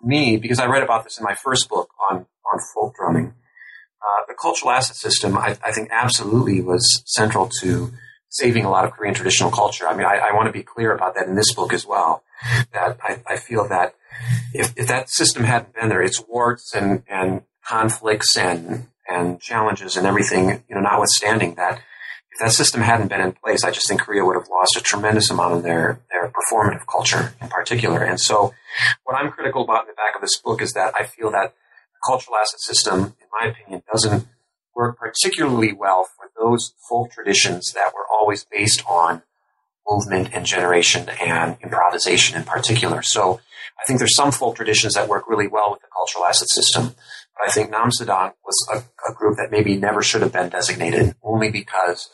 [0.00, 3.34] for me, because I read about this in my first book on, on folk drumming,
[4.02, 7.92] uh, the cultural asset system, I, I, think absolutely was central to
[8.30, 9.86] saving a lot of Korean traditional culture.
[9.86, 12.22] I mean, I, I want to be clear about that in this book as well,
[12.72, 13.94] that I, I feel that
[14.54, 19.96] if, if, that system hadn't been there, its warts and, and conflicts and, and challenges
[19.96, 21.82] and everything, you know, notwithstanding that,
[22.40, 25.30] that system hadn't been in place, I just think Korea would have lost a tremendous
[25.30, 28.02] amount of their, their performative culture in particular.
[28.02, 28.54] And so
[29.04, 31.54] what I'm critical about in the back of this book is that I feel that
[31.92, 34.26] the cultural asset system, in my opinion, doesn't
[34.74, 39.22] work particularly well for those folk traditions that were always based on
[39.88, 43.02] movement and generation and improvisation in particular.
[43.02, 43.40] So
[43.80, 46.94] I think there's some folk traditions that work really well with the cultural asset system.
[47.36, 50.48] But I think Nam Namsadang was a, a group that maybe never should have been
[50.48, 52.08] designated only because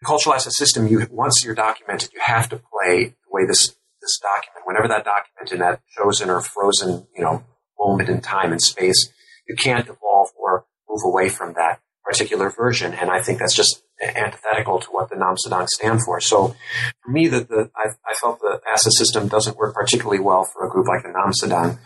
[0.00, 3.74] the cultural asset system, you once you're documented, you have to play the way this
[4.00, 7.44] this document, whenever that document in that chosen or frozen, you know,
[7.78, 9.12] moment in time and space,
[9.48, 12.94] you can't evolve or move away from that particular version.
[12.94, 16.20] And I think that's just antithetical to what the Nam Namsadang stand for.
[16.20, 16.54] So
[17.02, 20.64] for me, the, the I, I, felt the asset system doesn't work particularly well for
[20.64, 21.78] a group like the Nam Namsadang.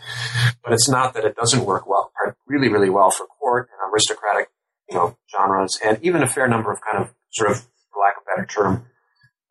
[0.63, 2.11] But it's not that it doesn't work well,
[2.47, 4.49] really, really well for court and aristocratic,
[4.89, 7.65] you know, genres, and even a fair number of kind of sort of
[7.99, 8.85] lack of a better term,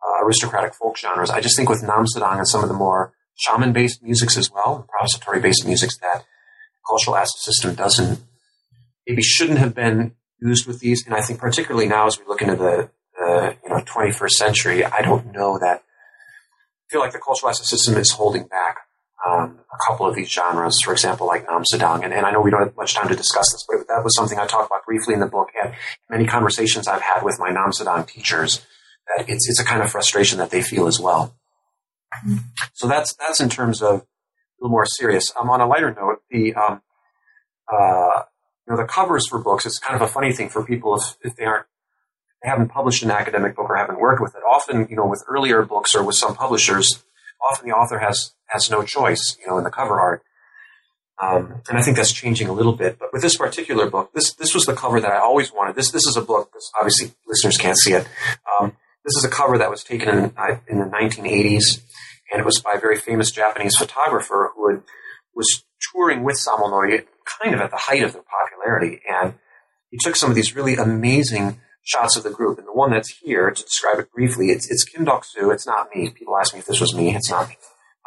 [0.02, 1.30] uh, aristocratic folk genres.
[1.30, 5.66] I just think with Namsadang and some of the more shaman-based musics as well, improvisatory-based
[5.66, 6.24] musics, that
[6.88, 8.20] cultural asset system doesn't,
[9.06, 11.04] maybe shouldn't have been used with these.
[11.06, 14.84] And I think particularly now as we look into the, the you know 21st century,
[14.84, 15.82] I don't know that.
[15.82, 18.78] I feel like the cultural asset system is holding back
[19.26, 22.04] um, a couple of these genres, for example, like Namsadang.
[22.04, 24.16] And, and, I know we don't have much time to discuss this, but that was
[24.16, 25.74] something I talked about briefly in the book and
[26.10, 28.66] many conversations I've had with my Namsadang teachers
[29.06, 31.36] that it's, it's a kind of frustration that they feel as well.
[32.74, 34.04] So that's, that's in terms of a
[34.60, 35.32] little more serious.
[35.40, 36.82] Um, on a lighter note, the, um,
[37.72, 38.22] uh,
[38.66, 41.16] you know, the covers for books, it's kind of a funny thing for people if,
[41.22, 41.66] if they aren't,
[42.42, 44.42] they haven't published an academic book or haven't worked with it.
[44.50, 47.04] Often, you know, with earlier books or with some publishers,
[47.48, 50.22] often the author has has no choice, you know, in the cover art.
[51.22, 52.98] Um, and I think that's changing a little bit.
[52.98, 55.76] But with this particular book, this this was the cover that I always wanted.
[55.76, 56.52] This this is a book.
[56.76, 58.06] Obviously, listeners can't see it.
[58.60, 60.24] Um, this is a cover that was taken in,
[60.68, 61.82] in the 1980s,
[62.32, 64.82] and it was by a very famous Japanese photographer who had,
[65.34, 69.00] was touring with Nori kind of at the height of their popularity.
[69.08, 69.34] And
[69.90, 72.58] he took some of these really amazing shots of the group.
[72.58, 75.50] And the one that's here, to describe it briefly, it's, it's Kim Duk-soo.
[75.50, 76.10] It's not me.
[76.10, 77.14] People ask me if this was me.
[77.14, 77.56] It's not me.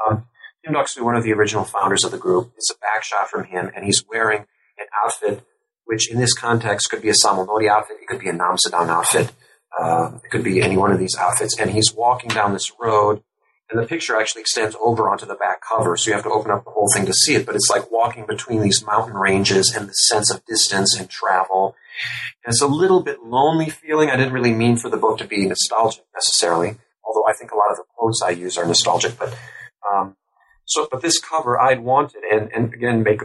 [0.07, 0.26] Um,
[0.64, 3.45] Kim Duk-soo, one of the original founders of the group, it's a back shot from
[3.45, 4.45] him, and he's wearing
[4.77, 5.45] an outfit
[5.85, 8.89] which in this context could be a Samul Nori outfit, it could be a Namsadang
[8.89, 9.31] outfit,
[9.80, 11.57] uh, it could be any one of these outfits.
[11.60, 13.23] And he's walking down this road,
[13.70, 16.52] and the picture actually extends over onto the back cover, so you have to open
[16.52, 17.46] up the whole thing to see it.
[17.46, 21.76] But it's like walking between these mountain ranges and the sense of distance and travel.
[22.46, 24.10] And it's a little bit lonely feeling.
[24.10, 27.58] I didn't really mean for the book to be nostalgic necessarily, although I think a
[27.58, 29.18] lot of the quotes I use are nostalgic.
[29.18, 29.36] But
[29.92, 30.16] um,
[30.66, 33.22] so, but this cover I'd wanted, and, and again, make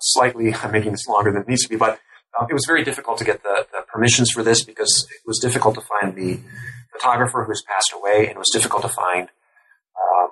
[0.00, 1.98] slightly, I'm making this longer than it needs to be, but
[2.38, 5.38] uh, it was very difficult to get the, the, permissions for this because it was
[5.38, 6.38] difficult to find the
[6.92, 9.28] photographer who's passed away, and it was difficult to find
[9.98, 10.28] uh,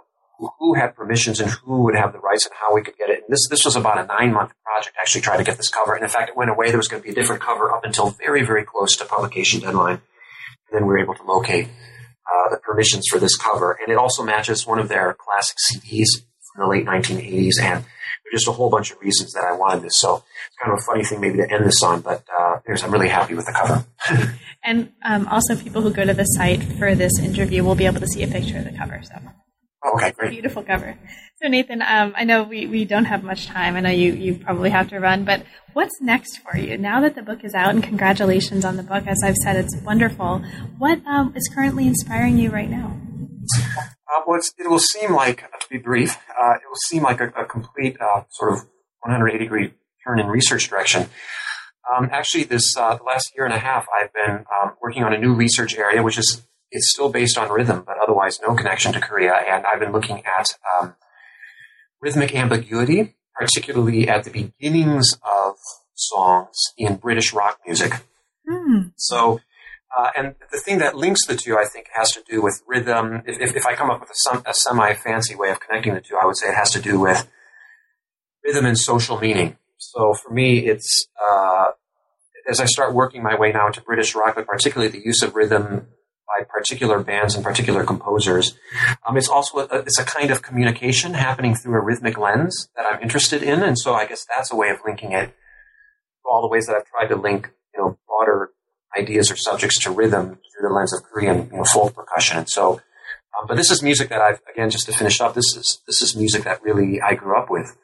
[0.58, 3.24] who had permissions and who would have the rights and how we could get it.
[3.24, 5.94] And this this was about a nine month project actually try to get this cover.
[5.94, 6.68] And in fact, it went away.
[6.68, 9.60] There was going to be a different cover up until very very close to publication
[9.60, 10.00] deadline.
[10.68, 13.96] And then we were able to locate uh, the permissions for this cover, and it
[13.96, 16.08] also matches one of their classic CDs
[16.52, 17.84] from the late 1980s and
[18.30, 19.96] there's just a whole bunch of reasons that I wanted this.
[19.98, 22.90] So it's kind of a funny thing maybe to end this on, but uh, I'm
[22.90, 23.84] really happy with the cover.
[24.64, 28.00] and um, also, people who go to the site for this interview will be able
[28.00, 29.00] to see a picture of the cover.
[29.04, 29.14] So.
[29.84, 30.30] Okay, great.
[30.30, 30.98] Beautiful cover.
[31.42, 33.76] So, Nathan, um, I know we, we don't have much time.
[33.76, 35.44] I know you, you probably have to run, but
[35.74, 36.78] what's next for you?
[36.78, 39.76] Now that the book is out, and congratulations on the book, as I've said, it's
[39.84, 40.42] wonderful.
[40.78, 42.96] What um, is currently inspiring you right now?
[43.78, 47.28] Uh, well, it will seem like, to be brief, uh, it will seem like a,
[47.28, 48.58] a complete uh, sort of
[49.00, 49.74] 180 degree
[50.06, 51.08] turn in research direction.
[51.94, 55.12] Um, actually, this uh, the last year and a half, I've been um, working on
[55.12, 58.92] a new research area, which is it's still based on rhythm, but otherwise no connection
[58.92, 59.34] to Korea.
[59.34, 60.46] And I've been looking at
[60.80, 60.94] um,
[62.00, 65.56] rhythmic ambiguity, particularly at the beginnings of
[65.94, 67.92] songs in British rock music.
[68.48, 68.92] Mm.
[68.96, 69.40] So
[69.96, 73.22] uh, and the thing that links the two, I think, has to do with rhythm.
[73.26, 76.00] If, if, if I come up with a, a semi fancy way of connecting the
[76.00, 77.26] two, I would say it has to do with
[78.44, 79.56] rhythm and social meaning.
[79.78, 81.66] So for me, it's uh,
[82.48, 85.34] as I start working my way now into British rock, but particularly the use of
[85.34, 85.86] rhythm
[86.26, 88.56] by particular bands and particular composers.
[89.06, 92.86] Um, it's also a, it's a kind of communication happening through a rhythmic lens that
[92.90, 95.26] I'm interested in, and so I guess that's a way of linking it.
[95.26, 98.50] To all the ways that I've tried to link, you know, broader
[98.98, 102.38] ideas or subjects to rhythm through the lens of Korean you know, folk percussion.
[102.38, 102.80] And so,
[103.38, 105.34] um, but this is music that I've again just to finish up.
[105.34, 107.76] This is this is music that really I grew up with.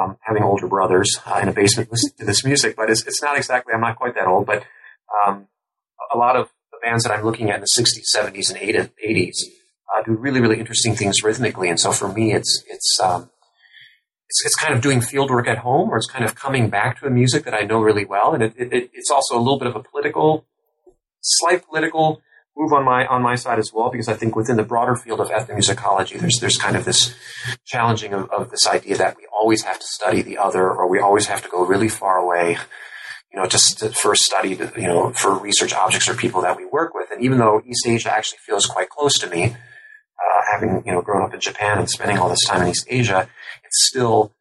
[0.00, 3.20] Um, having older brothers uh, in a basement listening to this music, but it's, it's
[3.20, 3.74] not exactly.
[3.74, 4.64] I'm not quite that old, but
[5.26, 5.48] um,
[6.10, 6.48] a lot of
[6.82, 9.36] bands that I'm looking at in the 60s, 70s, and 80s
[9.94, 11.68] uh, do really, really interesting things rhythmically.
[11.68, 13.30] And so for me, it's it's um,
[14.28, 17.00] it's, it's kind of doing field work at home, or it's kind of coming back
[17.00, 19.58] to a music that I know really well, and it, it, it's also a little
[19.58, 20.46] bit of a political,
[21.20, 22.22] slight political
[22.56, 25.20] move on my on my side as well, because I think within the broader field
[25.20, 27.14] of ethnomusicology, there's there's kind of this
[27.66, 30.98] challenging of, of this idea that we always have to study the other, or we
[30.98, 32.58] always have to go really far away,
[33.32, 36.94] you know, just for study, you know, for research objects or people that we work
[36.94, 37.10] with.
[37.10, 41.00] And even though East Asia actually feels quite close to me, uh, having you know
[41.00, 43.28] grown up in Japan and spending all this time in East Asia,
[43.64, 44.32] it's still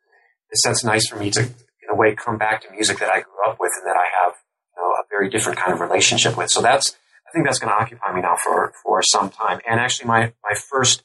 [0.49, 3.21] it's that's nice for me to in a way come back to music that I
[3.21, 4.35] grew up with and that I have
[4.75, 6.49] you know a very different kind of relationship with.
[6.49, 6.95] So that's
[7.27, 9.61] I think that's going to occupy me now for for some time.
[9.69, 11.03] And actually, my my first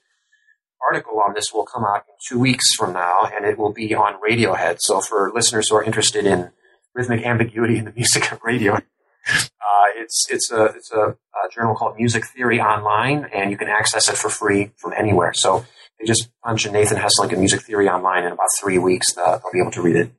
[0.90, 3.94] article on this will come out in two weeks from now, and it will be
[3.94, 4.78] on Radiohead.
[4.80, 6.50] So for listeners who are interested in
[6.96, 11.74] rhythmic ambiguity in the music of radio, uh, it's it's a it's a, a, journal
[11.74, 15.32] called Music Theory Online, and you can access it for free from anywhere.
[15.34, 15.64] So
[16.00, 19.12] you just punch in Nathan Hesselink and Music Theory Online in about three weeks.
[19.14, 20.10] they'll be able to read it.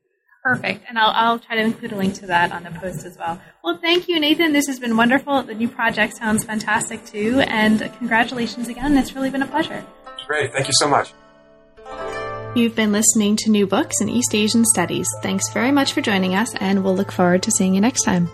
[0.43, 3.17] Perfect, and I'll I'll try to include a link to that on the post as
[3.17, 3.41] well.
[3.63, 4.53] Well, thank you, Nathan.
[4.53, 5.43] This has been wonderful.
[5.43, 8.95] The new project sounds fantastic too, and congratulations again.
[8.97, 9.85] It's really been a pleasure.
[10.25, 11.13] Great, thank you so much.
[12.57, 15.07] You've been listening to New Books in East Asian Studies.
[15.21, 18.27] Thanks very much for joining us, and we'll look forward to seeing you next time.